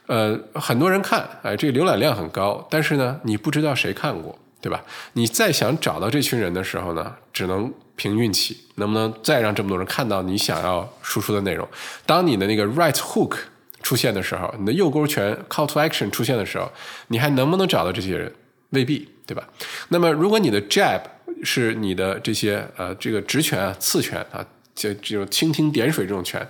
[0.07, 4.85] 呃，很多人看，哎，这个浏览量很高，但是呢，你不知道谁看过，对吧？
[5.15, 11.67] 你再想找到这群人的时候呢，只能凭运气，能不能再让这么多人看到你想要输出的内容？
[12.07, 13.37] 当你的那个 right hook。
[13.85, 16.69] 出现的时候，你的右勾拳 call to action 出现的时候，
[17.09, 18.33] 你还能不能找到这些人？
[18.71, 19.47] 未必，对吧？
[19.91, 21.01] 那么，如果你的 jab
[21.45, 24.45] 是你的这些呃这个直拳啊、刺拳啊，
[24.75, 26.45] 这这种蜻蜓点水这种拳，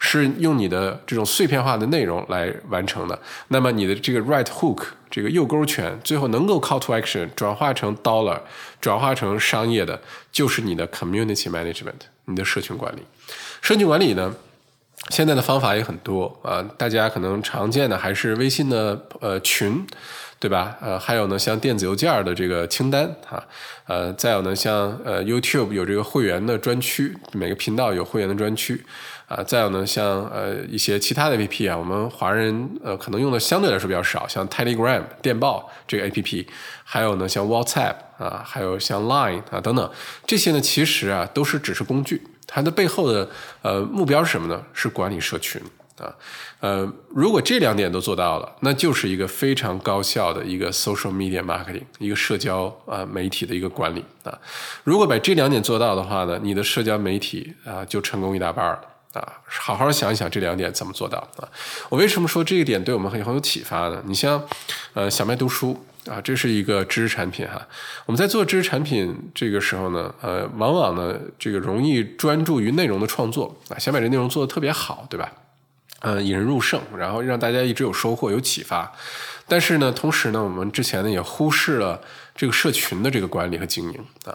[0.00, 3.16] 是用你的这种碎片化的内容来完成的，
[3.48, 8.40] 那么你的这个 right hook 这个右勾拳最后能够 call to action 转化成 dollar
[8.80, 10.00] 转化成商业的，
[10.32, 13.02] 就是你的 community management 你的社群管理。
[13.62, 14.34] 社群管理呢？
[15.08, 19.84] 现在的方法也很多啊，大家可能常见的还是微信的呃群，
[20.38, 20.76] 对吧？
[20.80, 23.42] 呃，还有呢，像电子邮件的这个清单啊，
[23.86, 28.84] 呃，再有呢，像呃 YouTube 有这个会员的专区，每个频道有会员的专区
[29.26, 36.46] 啊，再有呢，像呃一些其他的 APP 啊，我们华人呃可能用的相对来说比较少，像 Telegram 电报这个 APP，
[36.84, 39.90] 还有呢像 WhatsApp 啊，还有像 Line 啊等等，
[40.26, 42.22] 这些呢其实啊都是只是工具。
[42.52, 43.30] 它的背后的
[43.62, 44.60] 呃目标是什么呢？
[44.72, 45.62] 是管理社群
[45.98, 46.12] 啊，
[46.58, 54.36] 呃，如果这两点都做到了，那就是一个非常高效的一个 social media marketing，一个社交啊媒体的一个管理啊。
[54.82, 58.80] 如果把这两点做到的话呢，你的社交媒体啊就成功一大半了
[59.12, 59.22] 啊。
[59.46, 61.46] 好好想一想这两点怎么做到啊？
[61.88, 64.02] 我为什么说这一点对我们很很有启发呢？
[64.06, 64.42] 你像
[64.94, 65.86] 呃小麦读书。
[66.06, 67.66] 啊，这是一个知识产品哈。
[68.06, 75.30] 我们在做知识产品这个时候呢，呃，往往呢，这个容易专注于内容的创作啊，想把这内容做得特别好，对吧？
[76.02, 78.90] 嗯，引人入胜，然后让大家一直有收获、有启发。
[79.46, 82.00] 但是呢，同时呢，我们之前呢也忽视了
[82.34, 84.32] 这个社群的这个管理和经营啊。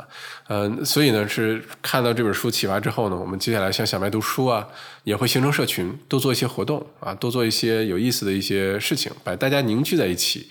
[0.49, 4.67] 嗯，所以呢，是看到这本书启发之后呢，我们接下来像小麦读书啊，
[5.05, 10.47] 也会形成社群，多做一些活动啊，多做一些有意思的一些事情，把大家凝聚在一起。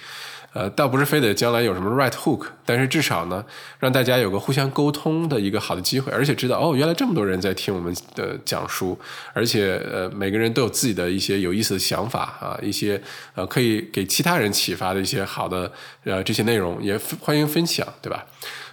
[0.55, 3.45] 呃，倒不是非得将来有什么 right hook，但是至少呢，
[3.81, 8.97] 让大家有个互相沟通的一个好的机会，而且知道哦，原来这么多人在听我们的讲书，
[9.33, 13.03] 而且呃，每个人都有自己的一些有意思的想法啊，一些
[13.35, 15.71] 呃可以给其他人启发的一些好的
[16.05, 18.25] 呃这些内容，也欢迎分享，对吧？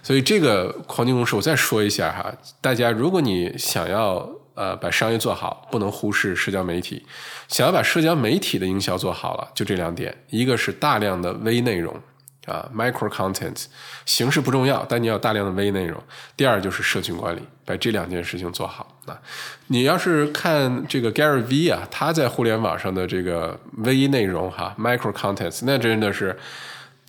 [0.04, 4.41] 所以这个黄金公式我再说一下哈，大家如果你想要。
[4.54, 7.04] 呃，把商业做好，不能忽视社交媒体。
[7.48, 11.94] 想要把社交媒体的营销做好了，就这两点：一个是大量的微内容
[12.46, 13.64] 啊，micro content，
[14.04, 16.02] 形式不重要，但你要大量的微内容。
[16.36, 19.18] 第二就是社群管理，把这两件事情做好啊。
[19.68, 26.38] 你要是看这个 Gary V 啊，他在互联网上的这个微内容哈，micro content，那真的是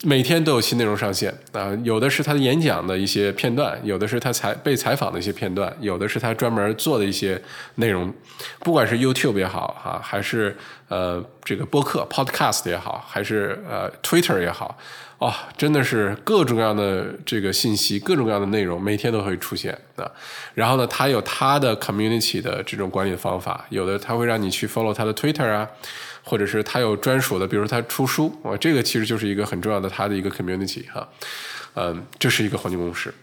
[0.06, 7.42] 每天都有新内容上线啊，有的是他的演讲的一些片段，有的是他采被采访的一些片段，有的是他专门做的一些
[7.76, 8.14] 内容，
[8.60, 10.58] 不管是 YouTube 也好哈，还是
[10.90, 14.78] 呃这个播客 Podcast 也好，还是呃 Twitter 也好，
[15.20, 20.12] 哇，真的是各种各样的这个信息，各种各样的内容，每天都会出现啊。
[20.54, 25.70] 然后呢，他有他的 Community 的这种管理的方法，有的他会让你去 follow 他的 Twitter 啊。
[26.24, 31.08] 或者是他有专属的，比如他出书，啊，这个其实就是一个很重要的他的一个 community 哈，
[31.76, 33.14] 嗯，这是一个黄金公式。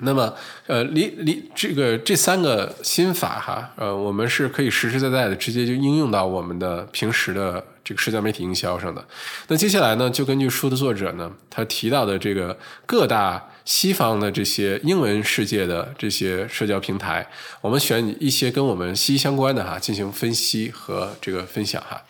[0.00, 0.34] 那么，
[0.66, 9.06] 呃，离离这个这三个心法哈，呃，我们是可以实实在在的直接就应用到我们的平时的这个社交媒体营销上的。
[9.48, 13.50] 那接下来呢，就根据书的作者呢，他提到的这个各大。
[13.64, 17.26] 西方的这些英文世界的这些社交平台，
[17.60, 22.02] 我们选一些跟我们息息相关的哈，进行分析和这个分享哈。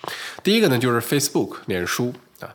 [0.43, 2.51] 第一个呢，就是 Facebook 脸书啊。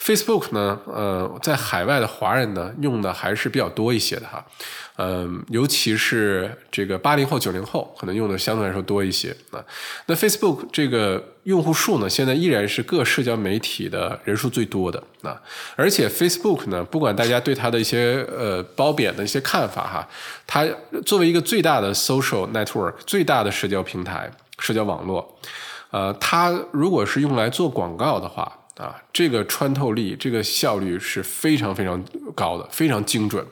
[0.00, 4.44] Facebook 呢，呃，在海外的华人呢，用的还是比较多一些的哈。
[4.96, 9.58] 嗯，尤其是这个八零后、九零后，可能用的相对来说多一些啊。
[10.06, 15.40] 那 Facebook 这个用户数呢，现在依然是各社交媒体的人数最多的啊。
[15.74, 20.08] 而且 Facebook 呢，不管大家对它的一些呃褒贬的一些看法哈，
[20.46, 20.64] 它
[21.04, 24.30] 作为一个最大的 social network、最大的社交平台、
[24.60, 25.38] 社交网络，
[25.90, 28.60] 呃，它如果是用来做广告的话。
[28.76, 33.44] 啊，这个穿透力、这个效率是非常非常高的，非常精准，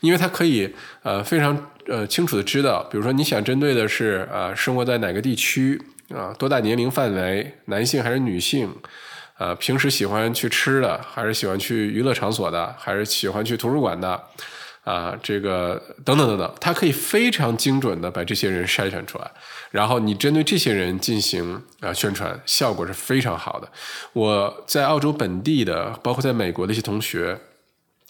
[0.00, 5.80] 因为它可以呃非常呃清楚的知道，比如说你想针对的是呃生活在哪个地区
[6.14, 8.70] 啊，多大年龄范围，男性还是女性，
[9.38, 14.22] 呃平时喜欢去吃的，还是喜欢去娱乐场所的，还是喜欢去图书馆的。
[14.88, 19.30] 啊，这个等等等等，他可以非常精准的把这些人筛选出来，
[19.70, 23.68] 然后你针对这些人进行啊宣传，效果是非常好的。
[24.14, 27.38] 我在澳洲本地的，包括在美国的一些同学。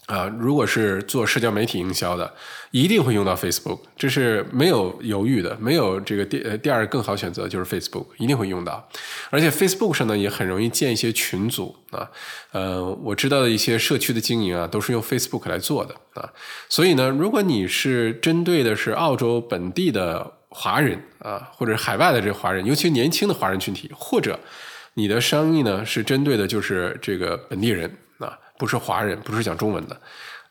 [0.09, 2.33] 啊，如果是做社交媒体营销的，
[2.71, 8.89] 一定会用到 Facebook，这是没有犹豫的，没有这个第呃第二更好选择就是 Facebook，一定会用到。
[9.29, 12.11] 而且 Facebook 上呢也很容易建一些群组啊，
[12.53, 16.33] 呃，我知道的一些社区的经营啊，都是用 Facebook 来做的啊。
[16.71, 24.41] 所以呢，如果你是针对的是澳洲本地的华人啊，或者海外的这华人，尤其年轻的华人群体，或者
[24.95, 27.95] 你的生意呢是针对的就是这个本地人。
[28.59, 29.99] 不是华人，不是讲中文的，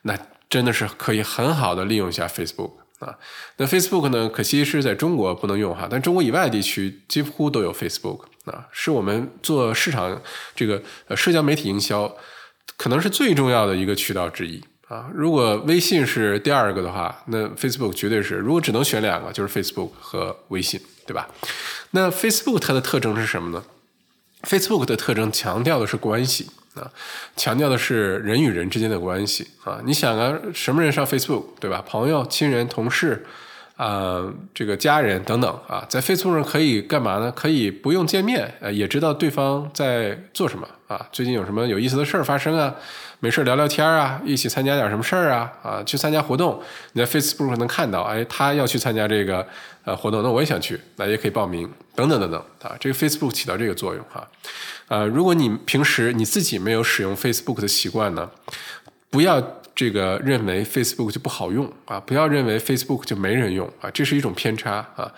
[0.02, 0.18] 那
[0.48, 3.16] 真的是可以很好的利用一下 Facebook 啊。
[3.58, 10.20] 那 Facebook 呢，可惜是在中国不能用哈，但中国以外地区几乎都有 Facebook 啊，是我们做市场
[10.56, 12.16] 这个呃社交媒体营销
[12.78, 15.10] 可能是最重要的一个渠道之一啊。
[15.12, 18.36] 如果微信是第二个的话，那 Facebook 绝对是。
[18.36, 21.28] 如果只能选两个，就是 Facebook 和微信，对吧？
[21.90, 23.62] 那 Facebook 它的特征是什么呢
[24.44, 26.48] ？Facebook 的特征强调的是关系。
[26.78, 26.90] 啊，
[27.36, 29.80] 强调的是人与人之间的关系啊！
[29.84, 31.82] 你想啊，什么人上 Facebook 对吧？
[31.86, 33.26] 朋友、亲人、同事
[33.78, 37.30] 啊，这个家人等等啊，在 Facebook 上可以干嘛呢？
[37.30, 41.06] 可以不用见面，呃，也知道对方在做什么啊？
[41.12, 42.74] 最近有什么有意思的事儿发生啊？
[43.20, 45.52] 没事聊聊天啊，一起参加点什么事儿啊？
[45.62, 46.60] 啊，去参加活动，
[46.94, 49.46] 你在 Facebook 能看到，哎，他要去参加这个
[49.84, 54.26] 呃活动，那我也想去，那也可以报名，等等等等啊，这个 Facebook 起到这个作用哈。
[54.88, 58.28] 呃，如果你平时你自己没有使用 Facebook 的习惯呢，
[59.10, 59.40] 不要
[59.78, 65.08] 这个认为 Facebook 就不好用啊，不要认为 Facebook 就没人用啊，这是一种偏差啊。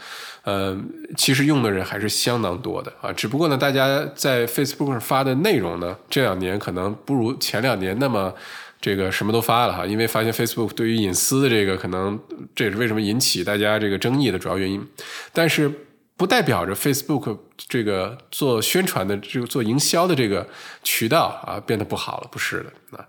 [0.43, 0.79] 呃，
[1.17, 8.35] 其实用的人还是相当多的啊，只不过呢，大家在 Facebook 上发的内容呢，这两年可能不如前两年那么
[8.83, 12.21] 这个什么都发了哈，因为发现 Facebook 对于隐私的这个可能，
[12.55, 14.87] 这也是为什么引起大家这个争议的主要原因。
[15.33, 15.73] 但是
[16.19, 20.47] 不代表着 Facebook 这个做宣传的这个做营销的这个
[20.83, 23.07] 渠道啊变得不好了，不是的啊，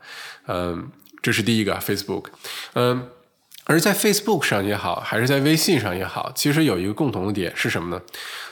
[0.48, 0.90] 嗯，
[1.22, 2.26] 这是第一个 Facebook，
[2.74, 3.08] 嗯。
[3.66, 8.02] 而在 Facebook 上也好，还是在微信上也好，其实有一个共同的点是什么呢？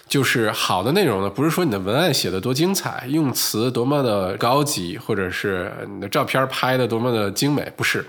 [0.08, 8.06] 就是好的内容呢，不是说你的文案写的多精彩，用词多么的高级，或者是你的照片拍的多么的精美，不是。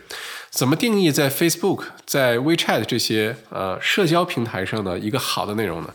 [0.51, 5.89] 怎么定义在 Facebook、在 WeChat 这些呃社交平台上的一个好的内容呢？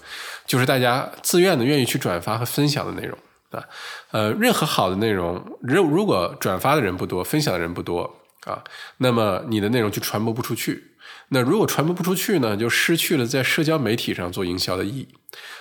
[0.47, 3.17] 就是大家自愿的愿意去转发和分享的内容
[3.51, 3.63] 啊。
[4.12, 8.12] 呃，任何好的内容，如如果转发的人不多，分享的人不多
[8.45, 8.63] 啊，
[8.97, 10.91] 那么你的内容就传播不出去。
[11.29, 15.08] 那如果传播不出去呢，就失去了在社交媒体上做营销的意义。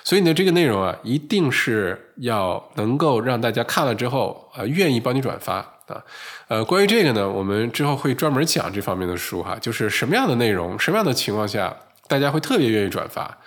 [0.03, 6.05] 所以呢，这个内容啊，一定是要能够让大家看了之后啊，愿意帮你转发啊。
[6.49, 11.75] 呃，关于这个呢，我们之后会专门讲这方面的书哈，就是什么样的内容，什么样的情况下，
[12.09, 13.39] 大家会特别愿意转发。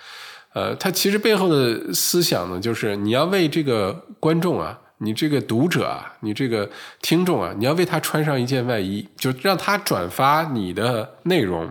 [0.54, 6.68] 呃，它其实背后的思想呢，就是你要为这个观众啊你这个读者啊，你这个
[7.00, 11.70] 听众啊，你要为他穿上一件外衣，就让他转发你的内容。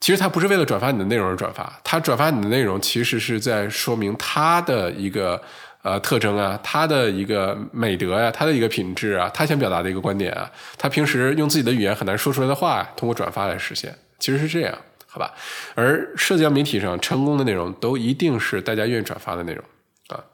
[0.00, 5.38] 其实他不是为了转发你的内容而转发，他转发你的内容其实是在说明他的一个
[5.82, 14.74] 呃特征啊，他的一个美德呀，他的一个品质啊，他想表达的一个观点啊，他平时用自己的语言很难说出来的话，通过转发来实现，其实是这样，
[15.06, 15.30] 好吧？
[15.74, 19.62] 而社交媒体上成功的内容，都一定是大家愿意转发的内容
[20.08, 20.24] 啊。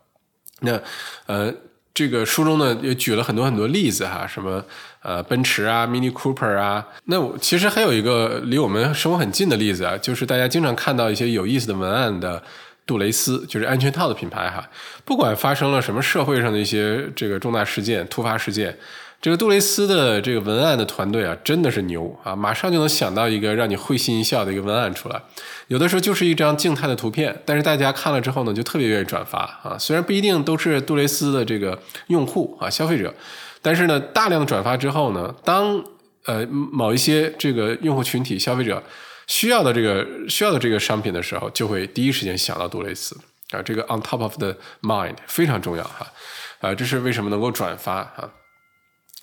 [0.61, 0.81] 那
[1.27, 1.53] 呃。
[1.97, 4.63] 这个书中呢也举了很多很多例子哈，什么
[5.01, 12.43] 呃奔驰啊，Mini Cooper 啊，那我其实还有一个离我们生活很近的例子啊，就是大家经常看到一些有意思的文案的
[12.85, 14.69] 杜蕾斯，就是安全套的品牌哈，
[15.07, 18.79] 不管发生了什么社会上的一些这个重大事件、突发事件。
[19.21, 22.37] 这个杜蕾斯的这个文案的团队啊，真的是牛啊！
[22.37, 25.21] 马上就能想到一个让你会心一笑的一个文案出来。
[25.67, 29.77] 有的时候就是一张静态的图片，但是大家看了之后呢，就特别愿意转发啊。
[29.79, 31.77] 虽然不一定都是杜蕾斯的这个
[32.07, 33.13] 用户啊、消费者，
[33.63, 35.83] 但是呢，大量的转发之后呢，当
[36.27, 38.81] 呃某一些这个用户群体、消费者
[39.27, 43.19] 需要的这个需要的这个商品的时候，就会第一时间想到杜蕾斯
[43.51, 43.61] 啊。
[43.61, 46.07] 这个 on top of the mind 非常重要哈
[46.61, 48.31] 啊，这是为什么能够转发啊？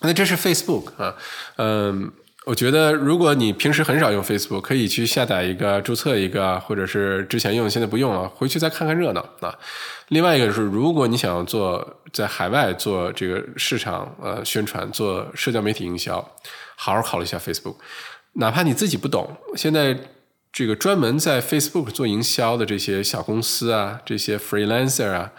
[0.04, 1.16] 那这是 Facebook 啊，
[1.56, 2.12] 嗯，
[2.46, 9.58] 我觉得如果你平时很少用 Facebook，可以去下载一个、注册一个，或者是之前用现在不用了，回去再看看热闹啊。
[10.10, 16.18] 另外一个是，如果你想要做在海外做这个市场呃宣传，做社交媒体营销，
[16.76, 17.78] 好好考虑一下 Facebook。
[18.34, 19.98] 哪怕你自己不懂，现在
[20.52, 25.32] 这个专门在 Facebook 做营销的这些小公司啊，这些 freelancer 啊。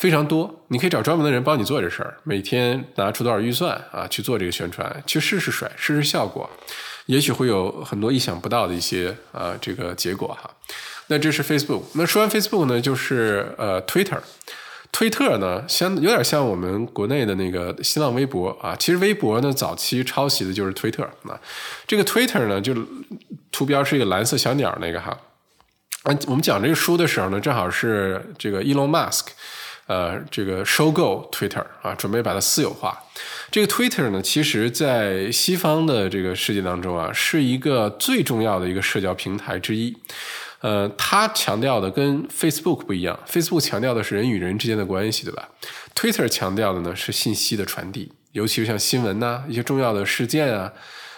[0.00, 6.48] 非常多，你可以找专门的人帮你做这事儿，每天拿出多少预算啊去做这个宣传，去试试水，试试效果，
[7.04, 10.50] 也许会有很多意想不到的一些啊这个结果哈。
[11.08, 14.20] 那这是 Facebook，那说完 Facebook 呢，就是呃 Twitter，
[14.90, 21.38] 推特呢相有点像我们国内的那个新浪微博啊，其实微博呢早期抄袭的就是 Twitter 啊，
[21.86, 22.74] 这个 Twitter 呢就
[23.52, 25.10] 图标是一个蓝色小鸟那个哈，
[26.04, 29.26] 啊，我们讲这个书的时候呢，正好是这个 Elon Musk。
[29.90, 32.96] 呃，这个收购 Twitter 啊，准备把它私有化。
[33.50, 39.96] 这个 Twitter 呢，其实在西方的这个世界当中啊，是一个最重要的一个社交平台之一。
[40.60, 45.48] 呃，它强调的跟 Facebook 不一样，Facebook 强调的是人与人之间的关系，对吧
[45.96, 50.72] ？Twitter 强调的呢是信息的传递，尤其是像新闻呐，一些重要的事件啊，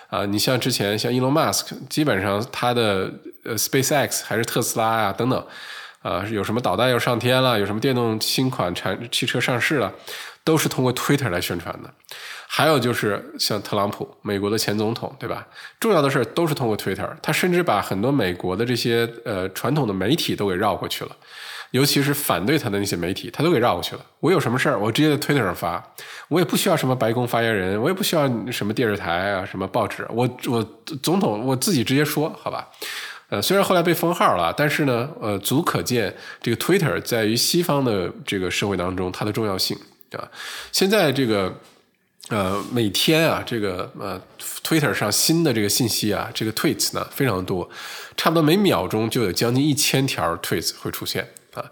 [0.08, 3.12] 啊，你像之前像 Elon Musk，基本上他的
[3.44, 5.46] 呃 SpaceX 还是特斯拉呀等等。
[6.02, 7.58] 啊，有什么导弹要上天了？
[7.58, 9.92] 有什么电动新款产汽车上市了？
[10.44, 11.90] 都是通过 Twitter 来宣传的。
[12.48, 15.46] 还有就是像特朗普，美国的前总统，对吧？
[15.78, 17.08] 重要的事儿都是通过 Twitter。
[17.22, 21.16] 他甚至把很多美国的这些呃传统的媒体都给绕过去了，
[21.70, 24.04] 尤其是反对他的那些媒体，他都给绕过去了。
[24.20, 25.82] 我有什么事儿，我直接在 Twitter 上发，
[26.28, 30.62] 我也不需要什么白宫发言人，我也不需要什么电视台啊，什么报纸，我我
[31.02, 32.68] 总统我自己直接说，好吧？
[33.32, 39.74] 呃，虽然后来被封号了，但是呢，呃，足可见这个 Twitter 在于西方的这个社会当中它的重要性
[40.10, 40.28] 啊。
[40.70, 41.50] 现在这个
[42.28, 44.20] 呃，每天啊，这个呃
[44.62, 47.70] ，Twitter 上新的这个信息啊，这个 tweets 呢非常多，
[48.18, 51.64] 差不多每秒钟就有将近一千条 tweets 会出现啊，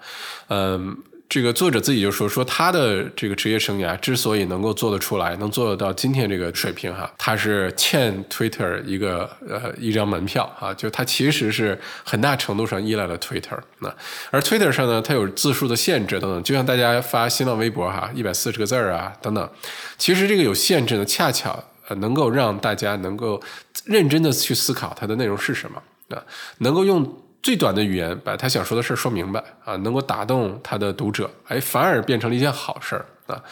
[0.48, 0.96] 嗯。
[1.30, 13.94] 这个作者自己就说说他的这个职业生涯之所以能够做得出来，能做得到今天这个水平哈，他是欠 Twitter 一个呃一张门票啊，就他其实是很大程度上依赖了 Twitter 那，
[14.32, 19.48] 而 Twitter 上呢，它有字数的限制等等，就像大家发新浪微博哈，一百四十个字儿啊等等，
[19.96, 23.40] 其实这个有限制呢，恰巧呃能够让大家能够
[23.84, 26.20] 认真的去思考它的内容是什么啊，
[26.58, 27.19] 能够用。
[27.42, 33.42] 最短的语言把他想说的事说明白啊，能够打动他的读者，哎，反而变成了一件好事儿啊。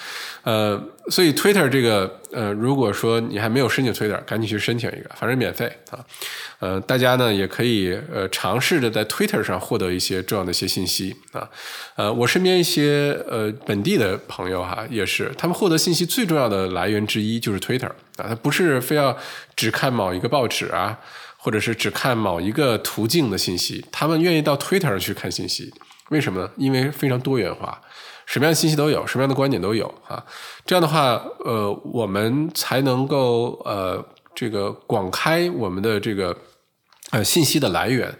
[0.42, 6.04] 呃，所以 Twitter 这个呃，如果说你还没有申请 Twitter，赶紧去申请一个，反正免费啊。
[6.58, 11.48] 呃，大家呢也可以呃尝试着在 Twitter 上获得一些重要的一些信息啊。
[11.96, 19.16] 呃，我身边一些呃本地的朋友哈，也是他们获得信息最重要的来源之一就是 Twitter 啊，他不是非要
[19.56, 20.98] 只看某一个报纸啊。
[21.38, 25.72] 或者是只看某一个途径的信息，他们愿意到 Twitter 上去看信息，
[26.10, 26.50] 为什么呢？
[26.56, 27.80] 因为非常多元化，
[28.26, 30.22] 什么样的信息都有，什么样的观点都有啊。
[30.66, 31.12] 这样的话，
[31.44, 36.36] 呃，我们才能够呃这个广开我们的这个
[37.10, 38.18] 呃信息的来源。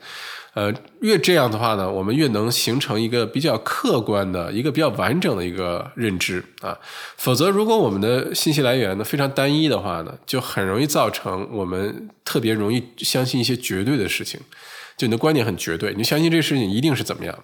[0.55, 6.77] 呃，越这样的话呢，我们越能形成一个比较客观的一个比较完整的一个认知啊。
[7.17, 14.41] 否则，如果我们的信息来源呢非常单一的话呢，就很容易造成我们特别容易相信一些绝对的事情，
[14.97, 17.39] 就你的观点很绝对，你相信这个事情一定是怎么样。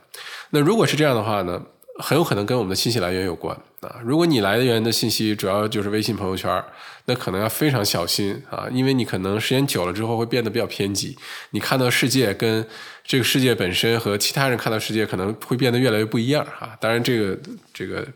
[0.51, 1.63] 那如果是这样的话呢，
[2.01, 3.97] 很有可能跟我们的信息来源有关啊。
[4.05, 6.65] 如果你来源的信息主要就是微信朋友圈，
[7.07, 11.17] 那可能要非常小心啊，因为你可能时间久了之后会变得比较偏激，
[11.51, 12.67] 你看到世界跟
[13.05, 16.77] 这个世界本身和其他人看到世界可能会变得越来越不一样啊。
[16.81, 17.39] 当然，这个
[17.73, 18.07] 这个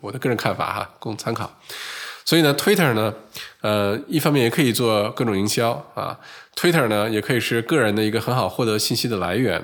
[0.00, 1.60] 我的个人看法哈，供参考。
[2.24, 3.14] 所以呢，Twitter 呢，
[3.60, 6.18] 呃，一方面也可以做各种营销啊
[6.56, 9.62] ，Twitter 呢也可以是个人的一个很好获得信息的来源。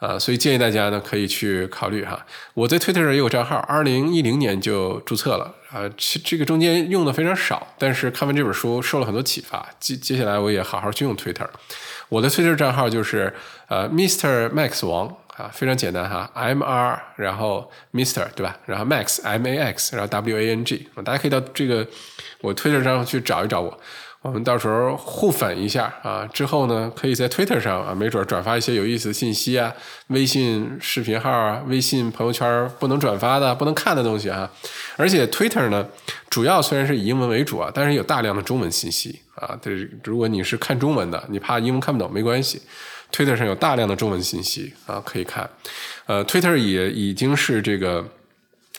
[0.00, 2.26] 啊，所以建议大家呢可以去考虑哈。
[2.52, 5.88] 我在 Twitter 上也有账号，二零一零年就注册了啊。
[5.96, 9.66] 这个中间用的非常少，但是看完这本书受了很多启发。
[9.80, 11.48] 接接下来我也好好去用 Twitter。
[12.14, 13.34] 我的推特账号就是
[13.66, 18.56] 呃 Mr Max 王啊，非常简单哈，M R 然后 Mr 对吧？
[18.66, 21.84] 然后 Max M A X 然后 W A N G，大家可以到这个
[22.40, 23.80] 我 Twitter 上去找一找我。
[24.24, 29.70] 我们到时候互粉一下啊，之后呢，可以在 Twitter 上啊，没准转发一些有意思的信息啊，
[30.06, 34.50] 微信视频号啊，微信朋友圈不能转发的、不能看的东西啊。
[34.96, 35.86] 而且 Twitter 呢，
[36.30, 39.58] 主要虽然是以英文为主啊，但是有大量的中文信息啊。
[39.60, 39.70] 这
[40.02, 42.62] 如果你是看中文的，你怕英文看不懂没关系
[43.12, 45.50] ，Twitter 上有大量的中文信息啊，可以看。
[46.06, 48.02] 呃，Twitter 也已经是这个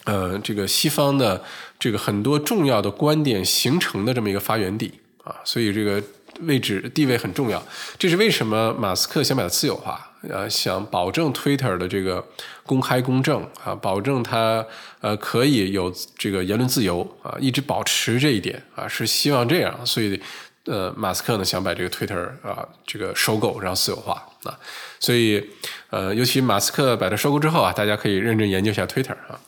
[0.06, 1.44] 呃这个西方的
[1.78, 4.92] 这个很多重要的观点形成的这么一个发源地。
[5.26, 6.02] 啊，所以这个
[6.42, 7.62] 位置地位很重要，
[7.98, 12.24] 这是为什么马斯克想把它私有化，呃，想保证 Twitter 的这个
[12.66, 14.64] 公开公正啊，保证它
[15.02, 20.22] 呃可以有这个言论自由啊，一直保持这一点啊，是希望这样，所以
[20.66, 24.60] 呃，马斯克呢想把这个 Twitter 啊这个收购，然后私有化啊，
[25.00, 25.44] 所以
[25.90, 29.40] 呃，尤其马斯克把它收购之后啊，大家可以认真研究一下 Twitter 啊，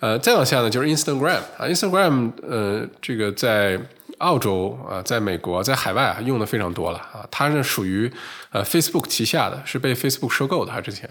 [0.00, 3.80] 呃，再往下呢就是 Instagram 啊，Instagram 呃，这个在。
[4.18, 7.26] 澳洲啊，在美国，在海外啊，用的非常多了啊。
[7.30, 8.10] 它是属于
[8.50, 10.72] 呃 Facebook 旗下的，是被 Facebook 收购的。
[10.72, 11.08] 它之前，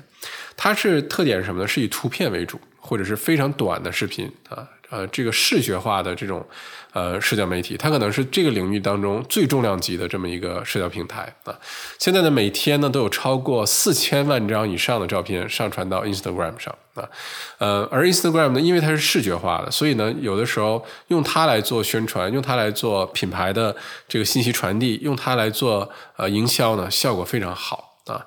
[0.57, 1.67] 它是特点是什么呢？
[1.67, 4.67] 是以图片为主，或者是非常短的视频啊。
[4.91, 6.45] 呃，这个视觉化的这种
[6.95, 11.53] 呃社交媒体，它可能是这个领域当中最重量级的这么一个社交平台啊。
[11.99, 17.03] 现在呢，每天呢都有超过四千万张以上的照片上传到 Instagram 上啊。
[17.57, 23.75] 呃，而 Instagram 呢，因为它是视觉化的，所以呢，有的时候用它来做宣传，用它来做品牌的
[24.07, 28.25] 这个信息传递，用它来做呃营销呢，效果非常好啊。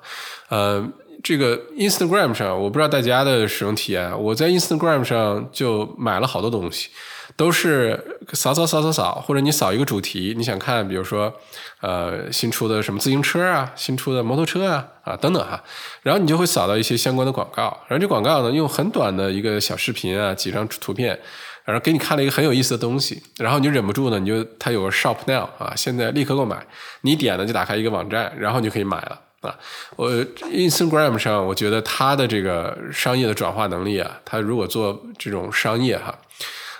[0.49, 0.87] 呃。
[1.21, 4.17] 这个 Instagram 上，我不知道大家的使用体验。
[4.17, 6.91] 我在 Instagram 上就买了好多东西，
[7.39, 7.97] 都是
[8.33, 11.33] 扫扫扫扫扫，或者你扫一个主题，你想看，比如说，
[11.79, 15.63] 呃，新出的什么自行车啊，新出的摩托车啊，啊等等哈，
[16.03, 21.17] 然后你就会扫到一些相关的广告，然后这广告呢，用很短的一个小视频啊，几张图片，
[21.63, 26.61] 然后给你看了一个很有意思的东西，然后你就忍不住呢，你就它有个 Shop Now 啊，现在立刻购买，
[27.03, 29.17] 你点呢就打开一个网站，然后你就可以买了。
[29.39, 29.55] 啊，
[29.95, 30.11] 我
[30.51, 36.13] Instagram 上，我觉得它的这个商业的转化能力啊，它如果做这种商业哈，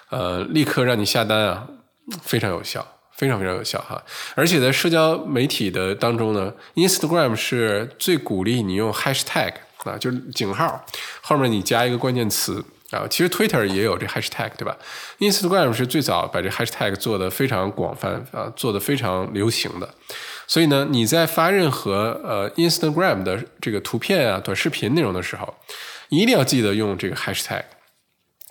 [0.10, 1.68] 呃，立刻让你下单啊，
[2.22, 2.86] 非常有效，
[3.16, 4.02] 非常非常有效哈。
[4.36, 9.54] 而且在社交媒体的当中呢，Instagram 是最鼓励你用 Hashtag
[9.84, 10.84] 啊，就是井号
[11.22, 13.06] 后面你加一个关键词啊。
[13.10, 14.76] 其实 Twitter 也有这 Hashtag 对吧
[15.20, 19.88] ？Instagram 是最早把这 Hashtag 做的非常广泛啊，做的非常流行的。
[20.48, 25.54] 所以呢，你在发任何呃 Instagram 的这个图片啊、短视频内容的时候，
[26.10, 27.62] 一定要记得用这个 Hashtag，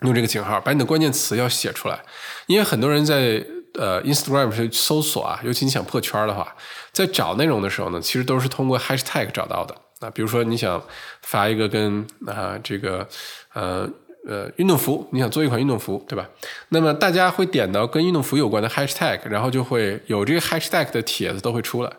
[0.02, 1.98] 用这个井号，把你的关键词要写出来。
[2.46, 3.44] 因为很多人在
[3.74, 6.54] 呃 Instagram 去搜索啊，尤其你想破圈的话，
[6.92, 9.74] 在找内容的时候呢，其实都是通过 Hashtag 找到的。
[10.00, 10.82] 啊，比如说你想
[11.22, 13.08] 发一个跟啊这个
[13.52, 13.88] 呃。
[14.28, 16.28] 呃，运动服，你想做一款运动服，对吧？
[16.68, 21.90] 那么大家会点到跟运动服有关的 hashtag，然后就会有这个 hashtag 的帖子都会出来，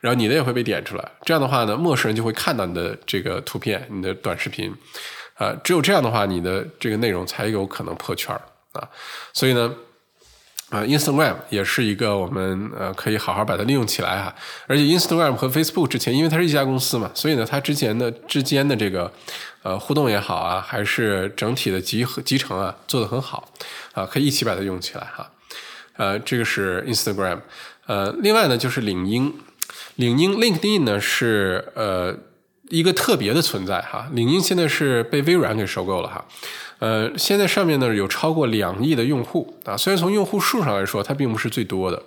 [0.00, 1.06] 然后你的也会被点出来。
[1.26, 4.74] 这样的话呢，陌生人就会看到你的这个图片、你的短视频，
[5.34, 8.40] 啊，只有这样的话，你的这个内容才有可能破圈儿
[8.72, 8.88] 啊。
[9.32, 9.74] 所以呢。
[10.70, 14.34] 啊，Instagram 也是一个我们呃可以好好把它利用起来哈。
[14.66, 19.12] 而且 Instagram 和 Facebook 之前，因为它是一家公司嘛，所以呢，它之前的之间的这个
[19.62, 23.48] 呃互动也好啊，还是整体的集合集成啊，做的很好
[23.92, 25.30] 啊，可以一起把它用起来哈。
[25.96, 27.40] 呃，这个是 Instagram。
[27.86, 29.32] 呃，另外呢就是领英，
[29.96, 32.16] 领英 LinkedIn 呢是呃
[32.74, 34.08] 一个特别的存在哈。
[34.12, 36.24] 领英现在是被微软给收购了哈。
[36.80, 42.02] 呃，现在上面呢有超过两亿的用户啊，虽然从用户数上来说它并不是最多的，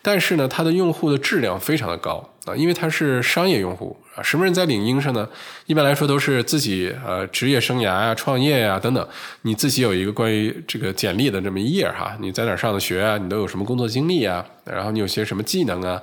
[0.00, 4.22] 但是呢，它的用户的质量非常的高啊，因为它是商业用户啊。
[4.22, 5.28] 什么人在领英上呢？
[5.66, 9.06] 一般来说都是自己呃职业生涯呀、创业呀等等，
[9.42, 13.18] 你自己有一个关于这个简历的这么一页哈，你在哪上的学啊？
[13.18, 14.46] 你都有什么工作经历啊？
[14.64, 16.00] 然后你有些什么技能啊？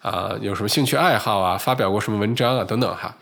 [0.00, 3.16] 啊，有什么兴趣爱好啊，发表过什么文章啊等等哈。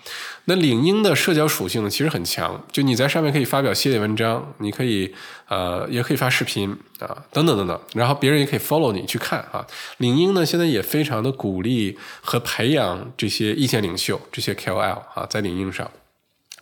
[0.45, 5.13] 那领英的社交属性呢，其实很强，就你在上面可以发表系列文章，你可以
[5.49, 6.71] 呃也可以发视频
[7.01, 9.67] 啊等等等等，然后别人也可以 follow 你去看啊。
[9.97, 15.91] 领英呢现在也非常的鼓励和培养这些意见领袖，这些 KOL 啊，在领英上，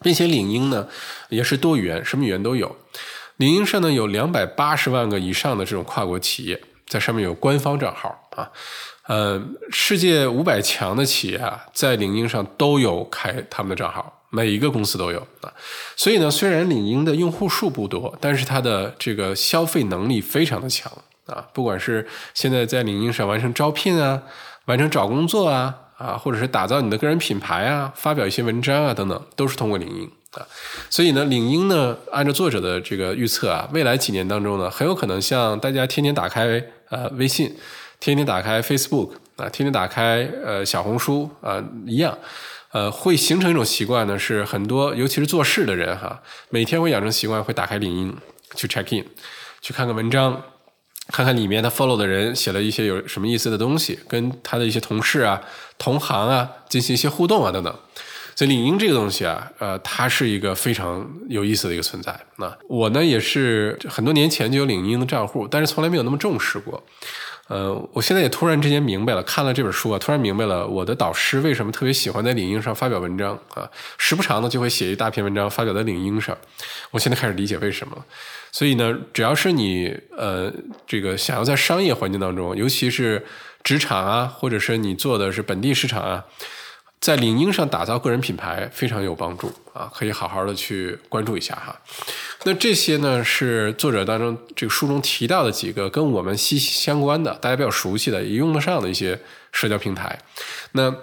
[0.01, 0.89] 并且领英呢
[1.29, 2.77] 也是多语言，什么语言都有。
[3.37, 8.51] 领英上呢有两百八十万个以上的这种跨国企业在上面有官方账号啊。
[9.07, 9.39] 呃，
[9.71, 15.53] 世界五百强的企业啊，在领英上都有开他们的账号，每一个公司都有啊。
[15.95, 20.91] 所以呢，虽然领英的用户数不多，但是它的这个消费能力非常的强
[21.27, 21.47] 啊。
[21.53, 24.23] 不管是现在在领英上完成招聘啊，
[24.65, 30.47] 完成找工作啊，啊，或者是打造你的个人品牌啊，发表一些文章啊等等，都是通过领英啊。
[30.89, 37.55] 所以呢，领英呢，按照作者的这个预测啊，未来几年当中呢，很有可能像大家天天打开呃微信。
[38.01, 42.17] 天天打开 Facebook 啊，天天打开呃小红书啊，一样，
[42.73, 46.21] 呃，会形成一种习惯呢，是很多尤其是做事的人哈，
[46.51, 48.17] 每天会养成习惯，会打开领英
[48.55, 49.07] 去 check in，
[49.61, 50.43] 去看看文章，
[51.09, 55.41] 看看里面他 follow 的人写了一些有什么意思的东西，跟他的一些同事啊、
[55.79, 57.75] 同行啊进行一些互动啊等等。
[58.37, 62.13] 所以领英这个东西啊，呃，它是一个非常有意思的一个存在。
[62.39, 66.83] 那我呢也是很多年前就有领英的账户，但是从来没有那么重视过。
[67.49, 73.69] 呃，我现在也突然之间明白了，看了这本书啊，突然明白了我的导师为什么特别喜欢在领英上发表文章啊，
[73.99, 76.37] 时不常的就会写一大篇文章发表在领英上。
[76.91, 78.05] 我现在开始理解为什么。
[78.51, 80.51] 所以呢，只要是你呃
[80.87, 83.27] 这个想要在商业环境当中，尤其是
[83.63, 86.25] 职场啊，或者是你做的是本地市场啊。
[87.05, 91.79] 在领英上打造个人品牌非常有帮助啊，可以好好的去关注一下哈。
[92.45, 99.21] 那这些呢是作者当中这个书中提到的几个跟我们息息相关的、大家比较熟悉的、也用得上的一些
[99.53, 100.19] 社交平台。
[100.73, 100.95] 那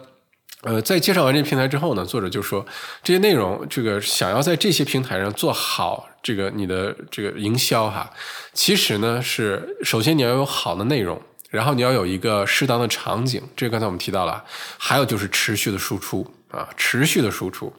[0.63, 2.65] 呃，在介绍完这平台之后呢，作者就说
[3.03, 8.11] 这些内容，这个想要在这些平台上做好这个你的这个营销哈，
[8.53, 11.21] 其实呢是首先你要有好的内容。
[11.51, 14.43] 然后你要有一个适当的场景，这刚才我们提到了，
[14.77, 17.71] 还有就是持续的输出啊，持续的输出。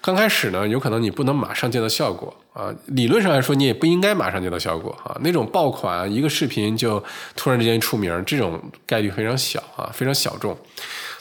[0.00, 5.18] 刚开始呢，有可能你不能马上见到效果啊，理论上来说你也不应该马上见到效果啊。
[5.22, 7.02] 那种爆款一个视频就
[7.34, 10.56] 突然之间出名，这种概率非常小啊，非常小众。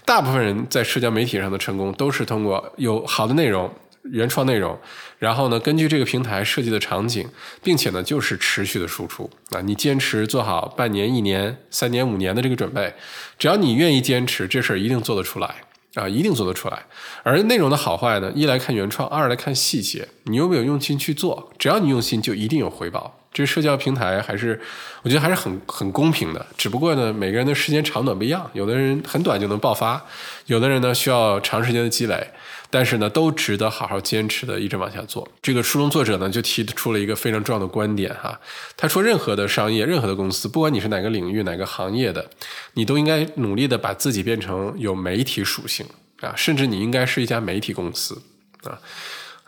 [0.05, 3.67] 大部分人在社交媒体上的成功都是通过有好的内容。
[4.11, 4.77] 原创内容，
[5.19, 7.27] 然后呢，根据这个平台设计的场景，
[7.63, 12.93] 并且呢，就是持续的输出啊，你坚持做好半年、一年、三年、五年的这个准备，
[13.39, 15.55] 只要你愿意坚持，这事儿一定做得出来
[15.95, 16.83] 啊，一定做得出来。
[17.23, 21.51] 而内容的好坏呢，一来看原创，二来看细节，你有没有用心去做？
[21.57, 23.19] 只要你用心，就一定有回报。
[23.33, 24.57] 这社交平台还是，
[25.01, 26.45] 我觉得还是很很公平的。
[26.55, 30.01] 只不过呢，每个人的时间长短不一样，有的人很短就能爆发，
[30.45, 32.29] 有的人呢需要长时间的积累。
[32.76, 35.26] 但是呢，都值得好好坚持的，一直往下做。
[35.41, 38.38] 这个书中作者呢，就提出了一个非常重要的观点哈。
[38.76, 42.30] 他说，任何的商业，任何的公司，不管你是哪个领域、哪个行业的，
[42.73, 45.86] 你都应该努力的把自己变成有媒体属性
[46.19, 48.21] 啊，甚至你应该是一家媒体公司
[48.65, 48.78] 啊。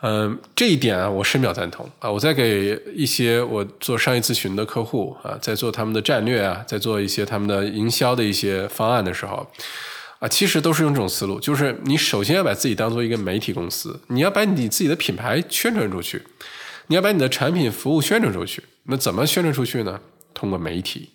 [0.00, 2.10] 嗯，这一点啊，我深表赞同啊。
[2.10, 9.46] 我在给一些我做商业咨询的客户啊，在做他们的战略啊，在做一些他们的营销的一些方案的时候。
[10.18, 16.20] 啊，其实都是用这种思路，就是你首先要把自己当做一个媒体公司，你要把你自己的品牌宣传出去，
[16.88, 18.62] 你要把你的产品服务宣传出去。
[18.84, 20.00] 那怎么宣传出去呢？
[20.34, 21.10] 通过媒体，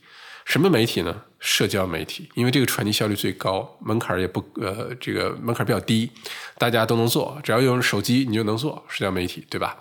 [0.45, 1.23] 什么媒体呢？
[1.39, 6.09] 社交媒体，因为这个传递效率最高，门槛也不呃，这个门槛比较低，
[6.57, 9.77] 大家都能做，只要用手机你就能做社交媒体，对吧？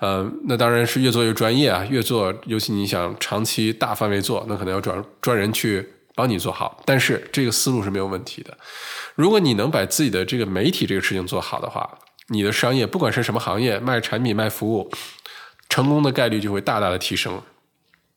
[0.00, 5.86] 嗯，那当然是越做越专业啊，越做，尤其你想长期大范围做，那可能要专专人去。
[6.14, 8.56] 帮你做好，但是这个思路是没有问题的。
[9.14, 11.98] 如果你能把自己的这个媒体这个事情做好的话，
[12.28, 14.90] 你的商业不管是什么行业，卖产品卖服务，
[15.68, 17.42] 成功的概率就会大大的提升。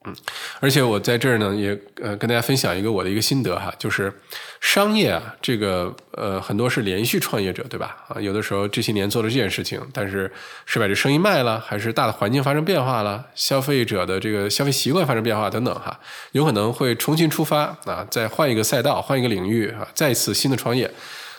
[0.08, 0.16] 嗯，
[0.62, 4.14] 而且我在这儿呢，也呃跟大家分享一个我的一个心得哈，就是
[4.62, 8.05] 商业啊，这个呃很多是连续创业者对吧？
[8.08, 10.32] 啊，有的时候这些年做了这件事情，但是
[10.66, 15.99] 是把这生意卖了，还是大的环境发生变化了，消费者的这个消费习惯发生变化等等哈，
[16.32, 20.89] 有可能会重新出发啊，再换一个赛道，换一个领域啊，再次新的创业，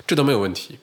[0.07, 0.79] 这都没有问题。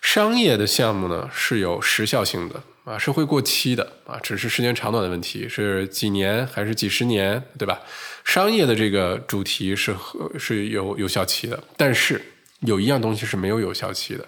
[0.00, 2.62] 商业的项目呢是有时效性的。
[2.86, 7.80] 啊，是会过期的啊，只是时间长短的问题，是几年还是几十年，对吧？
[8.24, 9.92] 商业的这个主题是
[10.38, 12.22] 是有有效期的，但是
[12.60, 14.24] 有一样东西是没有有效期的，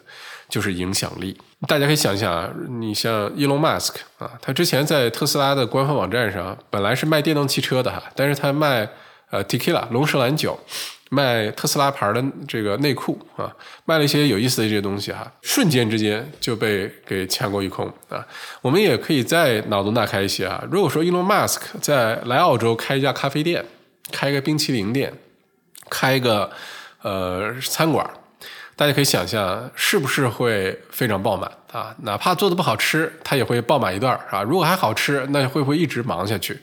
[0.48, 1.40] 就是影响力。
[1.68, 8.88] 大家可以想一想啊，你像伊隆马斯克啊，他之前在特斯拉的官方网站上本来是卖电动汽车的哈，但是他卖
[9.30, 10.58] 呃 tequila 龙舌兰酒，
[11.10, 13.54] 卖特斯拉牌的这个内裤啊，
[13.84, 18.26] 卖了一些有意思的这些东西哈，瞬间之间就被给抢购一空啊。
[18.60, 23.64] 我们也可以再脑洞大开一些啊，如果说 Elon Musk 在来澳洲开一家咖啡店，
[24.12, 25.12] 开一个冰淇淋店，
[25.88, 26.50] 开一个
[27.02, 28.08] 呃餐馆。
[28.76, 31.92] 大家可以想象，是不是会非常爆满啊？
[32.02, 34.40] 哪怕做的不好吃，它也会爆满一段啊。
[34.44, 36.56] 如果还好吃，那会不会一直忙下去？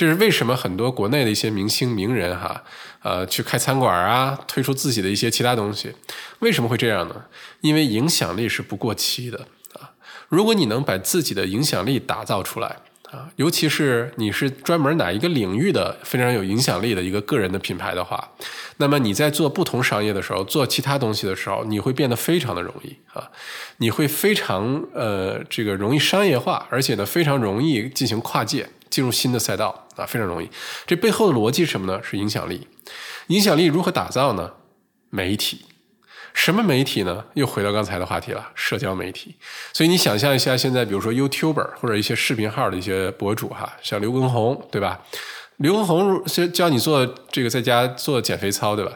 [0.00, 2.64] 这是为什么很多国内的一些明星名人哈，
[3.02, 5.92] 呃，去开餐馆啊，推出自己的一些其他东西，
[6.38, 7.26] 为什么会这样呢？
[7.60, 9.92] 因为影响力是不过期的啊。
[10.30, 12.78] 如果你能把自己的影响力打造出来。
[13.10, 18.30] 啊，尤其是你是专门哪一个领域的非常有影响力的一个个人的品牌的话，
[18.76, 23.28] 那么你在做不同商业的时候，做其他东西的时候，你会变得非常的容易啊，
[23.78, 30.50] 你会非常呃这个容易商业化，而且呢非常容易进行跨界，进入新的赛道啊，非常容易。
[30.86, 32.02] 这背后的逻辑是什么呢？
[32.02, 32.66] 是影响力。
[33.28, 34.52] 影响力如何打造呢？
[35.10, 35.64] 媒体。
[36.32, 37.24] 什么媒体呢？
[37.34, 39.34] 又回到刚才的话题了，社交媒体。
[39.72, 45.00] 所以你想象一下，现在比如说 YouTuber 或者一些视频号的一些博主哈，像刘畊宏，对吧？
[45.56, 48.92] 刘畊宏先教你做这个在家做减肥操，对吧？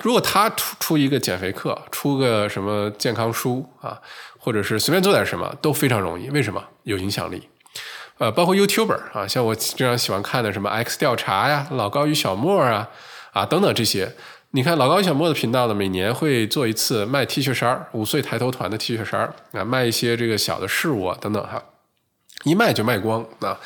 [0.00, 4.00] 如果他出出一个减肥课，出个什么健康书啊，
[4.38, 6.30] 或者是随便做点什么，都非常容易。
[6.30, 6.64] 为什么？
[6.84, 7.48] 有影响力。
[8.18, 12.88] 呃，包括 YouTuber 啊，像我经常喜欢看的什么 X 调查呀、老高与小莫啊
[13.32, 14.14] 啊等等这些。
[14.52, 21.62] 你看老高与小莫的频道呢，每年会做一次卖 T 恤衫五岁抬头团的 T 恤衫啊，卖一些这个小的事物啊等等哈，
[22.44, 23.58] 一卖就卖光啊，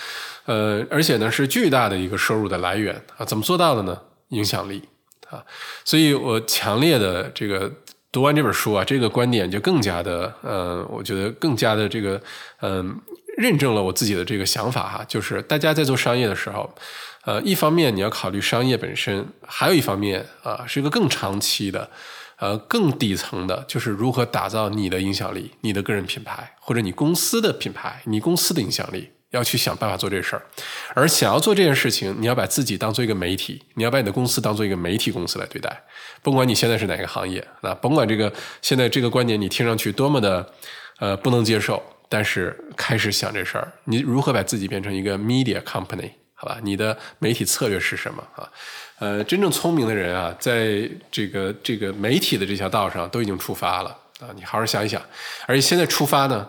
[0.47, 3.99] 呃，而且呢是巨大的一个收入的来源啊，怎么做到的呢？
[4.31, 4.83] 影响力
[5.31, 5.45] 啊，
[5.85, 7.71] 所以我强烈的这个
[8.11, 12.21] 读完这本书啊，这个观点就更加的，呃，我觉得更加的这个，
[12.61, 12.99] 嗯，
[13.43, 16.73] 认证了我自己的这个想法哈，就是大家在做商业的时候。
[17.25, 21.89] 呃，一方面你要考虑商业本身，还有一方面啊，是一个更长期的，
[22.41, 30.43] 呃，更底层的，就是如何打造你的影响力、你的个人品牌或者你公司的品牌、你公司的影响力，要去想办法做这事儿。
[30.95, 35.85] 而想要做这件事情，你要把自己当做一个媒体，你要把你的公司当做一个媒体公司来对待。
[36.25, 38.33] 甭管你现在是哪个行业，啊，甭管这个
[38.63, 40.53] 现在这个观点你听上去多么的
[40.99, 41.81] 呃不能接受，
[42.13, 46.11] 但是开始想这事儿，你如何把自己变成一个 media company？
[46.35, 48.47] 好吧，你的媒体策略是什么啊？
[48.99, 54.29] 呃，真正聪明的人啊，在这个这个媒体的这条道上都已经出发了啊！
[54.37, 55.01] 你好好想一想，
[55.47, 56.47] 而且现在出发呢，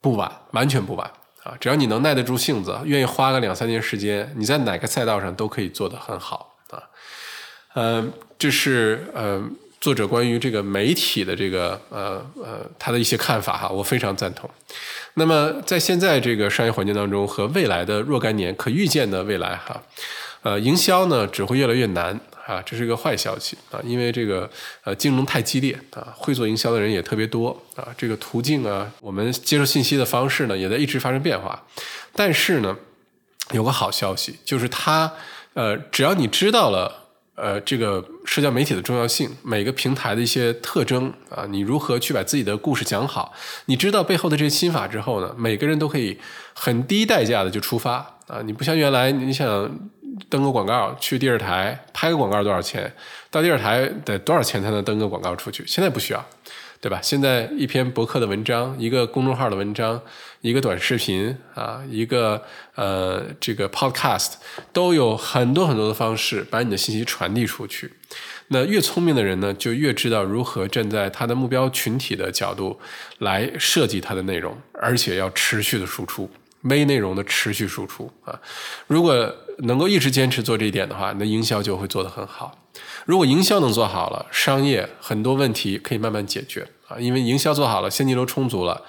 [0.00, 1.10] 不晚，完全不晚
[1.42, 1.56] 啊！
[1.58, 6.78] 只要你能耐得住性子，愿意花个两三年时间，你在哪个赛道上都可以做得很好啊！
[7.74, 9.42] 嗯，这是呃
[9.84, 14.48] 作者关于这个媒体的这个呃呃他的一些看法哈，我非常赞同。
[15.12, 19.82] 那么，在现在这个商业环境当中，和未来的若干年可预见的未来，哈，
[20.40, 24.50] 呃，营销呢只会越来越难啊，这是一个坏消息啊，因为这个
[24.84, 31.62] 呃竞争太激烈啊，会做营销的人也特别多啊，这个途径啊，我们接受信息的方式呢也在一直发生变化，
[32.14, 32.74] 但是呢，
[33.52, 35.12] 有个好消息，就是它
[35.52, 37.03] 呃，只要你知道了。
[37.36, 43.32] 呃，这个社交媒体的重要性，每个平台的一些特征啊，你如何去把自己的故事讲好？
[43.66, 46.18] 你知道背后的这些心法之后呢，每个人都可以
[46.54, 47.94] 很低代价的就出发
[48.28, 48.40] 啊！
[48.44, 49.78] 你不像原来你想
[50.28, 52.92] 登个广告去电视台拍个广告多少钱，
[53.30, 55.64] 到电视台得多少钱才能登个广告出去？
[55.66, 56.24] 现在不需要。
[56.80, 57.00] 对吧？
[57.02, 59.98] 现在一篇博客的文章，一个公众号的文章，
[60.44, 62.42] 一个短视频啊，一个
[62.74, 64.34] 呃这个 podcast，
[64.74, 67.90] 都有很多很多的方式把你的信息传递出去。
[68.48, 72.78] 那越聪明的人呢，就越知道如何站在他的目标群体的角度
[73.20, 76.30] 来设计他的内容，而且要持续的输出
[76.64, 78.38] 微内容的持续输出啊。
[78.86, 82.68] 如果能够一直坚持做这一点的话，那营销就会做得很好。
[83.06, 88.82] 如果营销能做好了，商业很多问题可以慢慢解决啊，因为营销做好了，现金流充足了，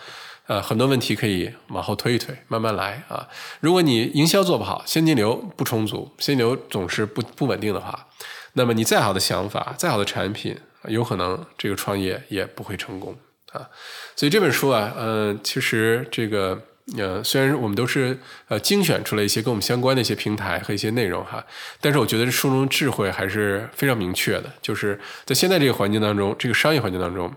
[0.48, 3.28] 呃，很多问题可以往后推一推，慢慢来啊。
[3.60, 8.08] 如果你营销做不好，现金流不充足，现金流总是不不稳定的话，
[8.54, 13.18] 那么你再好的想法，再好的产品，有可能这个创业也不会成功
[13.52, 13.70] 啊。
[14.16, 16.62] 所以这本书啊，嗯，其实这个。
[17.00, 21.44] 呃，虽然我们都是呃精选出来一些跟我们相关的一些平台和一些内容哈，
[21.82, 27.34] 但是我觉得书中智慧还是非常明确的，就是在现在这个环境当中，这个商业环境当中，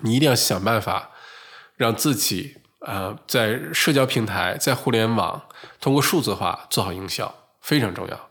[0.00, 1.10] 你一定要想办法
[1.76, 5.42] 让自己啊在社交平台、在互联网
[5.80, 8.28] 通过数字化做好营销，非常重要。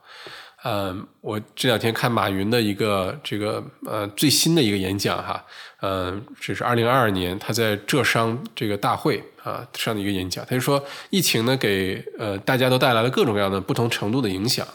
[0.63, 5.43] 嗯，我这两天看马云的一个这个呃最新的一个演讲哈，
[5.81, 14.67] 嗯，这是二零二二年他在浙商这个大会啊上的一个演讲，他就说疫情呢给呃大家都带来了各种各样的不同程度的影响，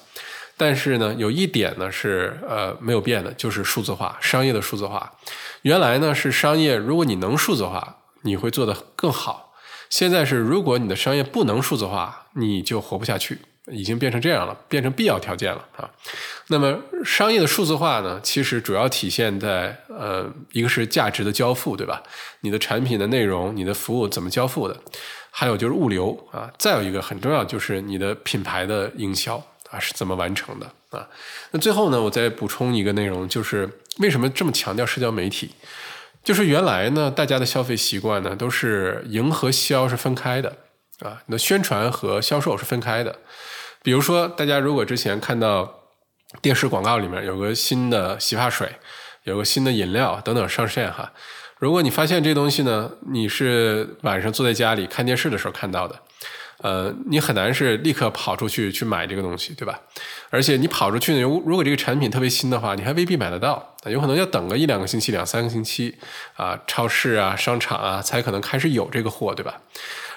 [0.57, 5.13] 但是呢，有一点呢是呃没有变的，就是数字化，商业的数字化。
[5.63, 9.55] 原来呢是商业，如果你能数字化，你会做得更好。
[9.89, 13.39] 现在是，如果你的商业不能数字化，你就活不下去。
[13.73, 15.91] 已经变成这样了，变成必要条件了啊。
[16.47, 22.01] 那么商业的数字化呢，其实主要体现在呃，一个是价值的交付，对吧？
[22.43, 24.81] 你的产品的内容、你的服务怎么交付的？
[25.33, 29.37] 还有就是物流啊，再有一个很重要就是你的品牌的营销
[29.71, 30.67] 啊是怎么完成的
[30.97, 31.05] 啊？
[31.51, 33.69] 那最后呢，我再补充一个内容，就是
[33.99, 35.51] 为什么这么强调社交媒体？
[36.27, 40.57] 就是原来呢，大家的消费习惯呢都是营和销是分开的
[40.99, 43.15] 啊，那宣传和销售是分开的。
[43.85, 45.73] 比如说，大家如果之前看到
[46.43, 48.69] 电视广告里面有个新的洗发水，
[49.23, 51.13] 有个新的饮料等等上线哈，
[51.61, 55.95] 如果你发现这东西呢，你是晚上坐在家里看电视的时候看到的，
[56.59, 59.79] 呃，你很难是立刻跑出去去买这个东西，对吧？
[60.31, 65.95] 而且你跑出去呢，如如果这个产品特别新的话，你还未必买得到，有可能要等个一两个星期、两三个星期
[66.35, 69.61] 啊，超市啊、商场啊才可能开始有这个货，对吧？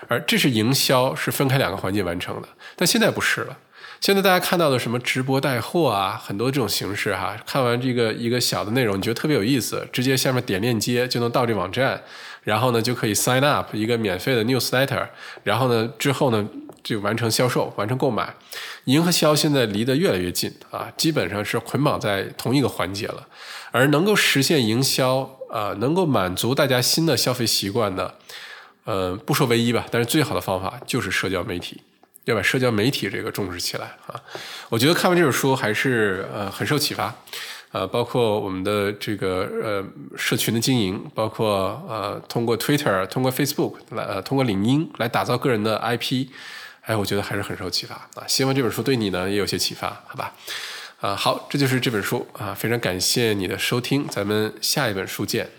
[0.08, 3.58] 而这是营销，是分开两个环节完成的，但现在不是了。
[4.00, 12.02] 现在大家看到的什么直播带货啊，很多这种形式哈，看完这个一个小的内容，你觉得特别有意思，直接下面点链接就能到这网站，
[12.50, 15.08] 然后呢就可以 sign up 一个免费的 newsletter，
[15.44, 16.48] 然后呢之后呢
[16.84, 18.34] 就完成销售，完成购买。
[18.86, 23.28] 营和销现在离得越来越近啊，基本上是捆绑在同一个环节了。
[23.72, 28.16] 而能够实现营销啊，能够满足大家新的消费习惯的。
[28.86, 31.80] 呃，不说唯一吧，但是最好的方法就是社交媒体，
[32.24, 34.20] 要把社交媒体这个重视起来啊！
[34.70, 37.14] 我觉得看完这本书还是呃很受启发，
[37.72, 39.86] 呃，包括我们的这个呃
[40.18, 46.28] 社群的经营，包括呃通过 Twitter、通过 Facebook 来呃通过领英来打造个人的 IP，
[46.82, 48.26] 哎，我觉得还是很受启发啊！
[48.28, 50.34] 希望这本书对你呢也有些启发，好吧？
[51.00, 55.59] 啊，好，这就是这本书啊，非常感谢你的收听，咱们下一本书见。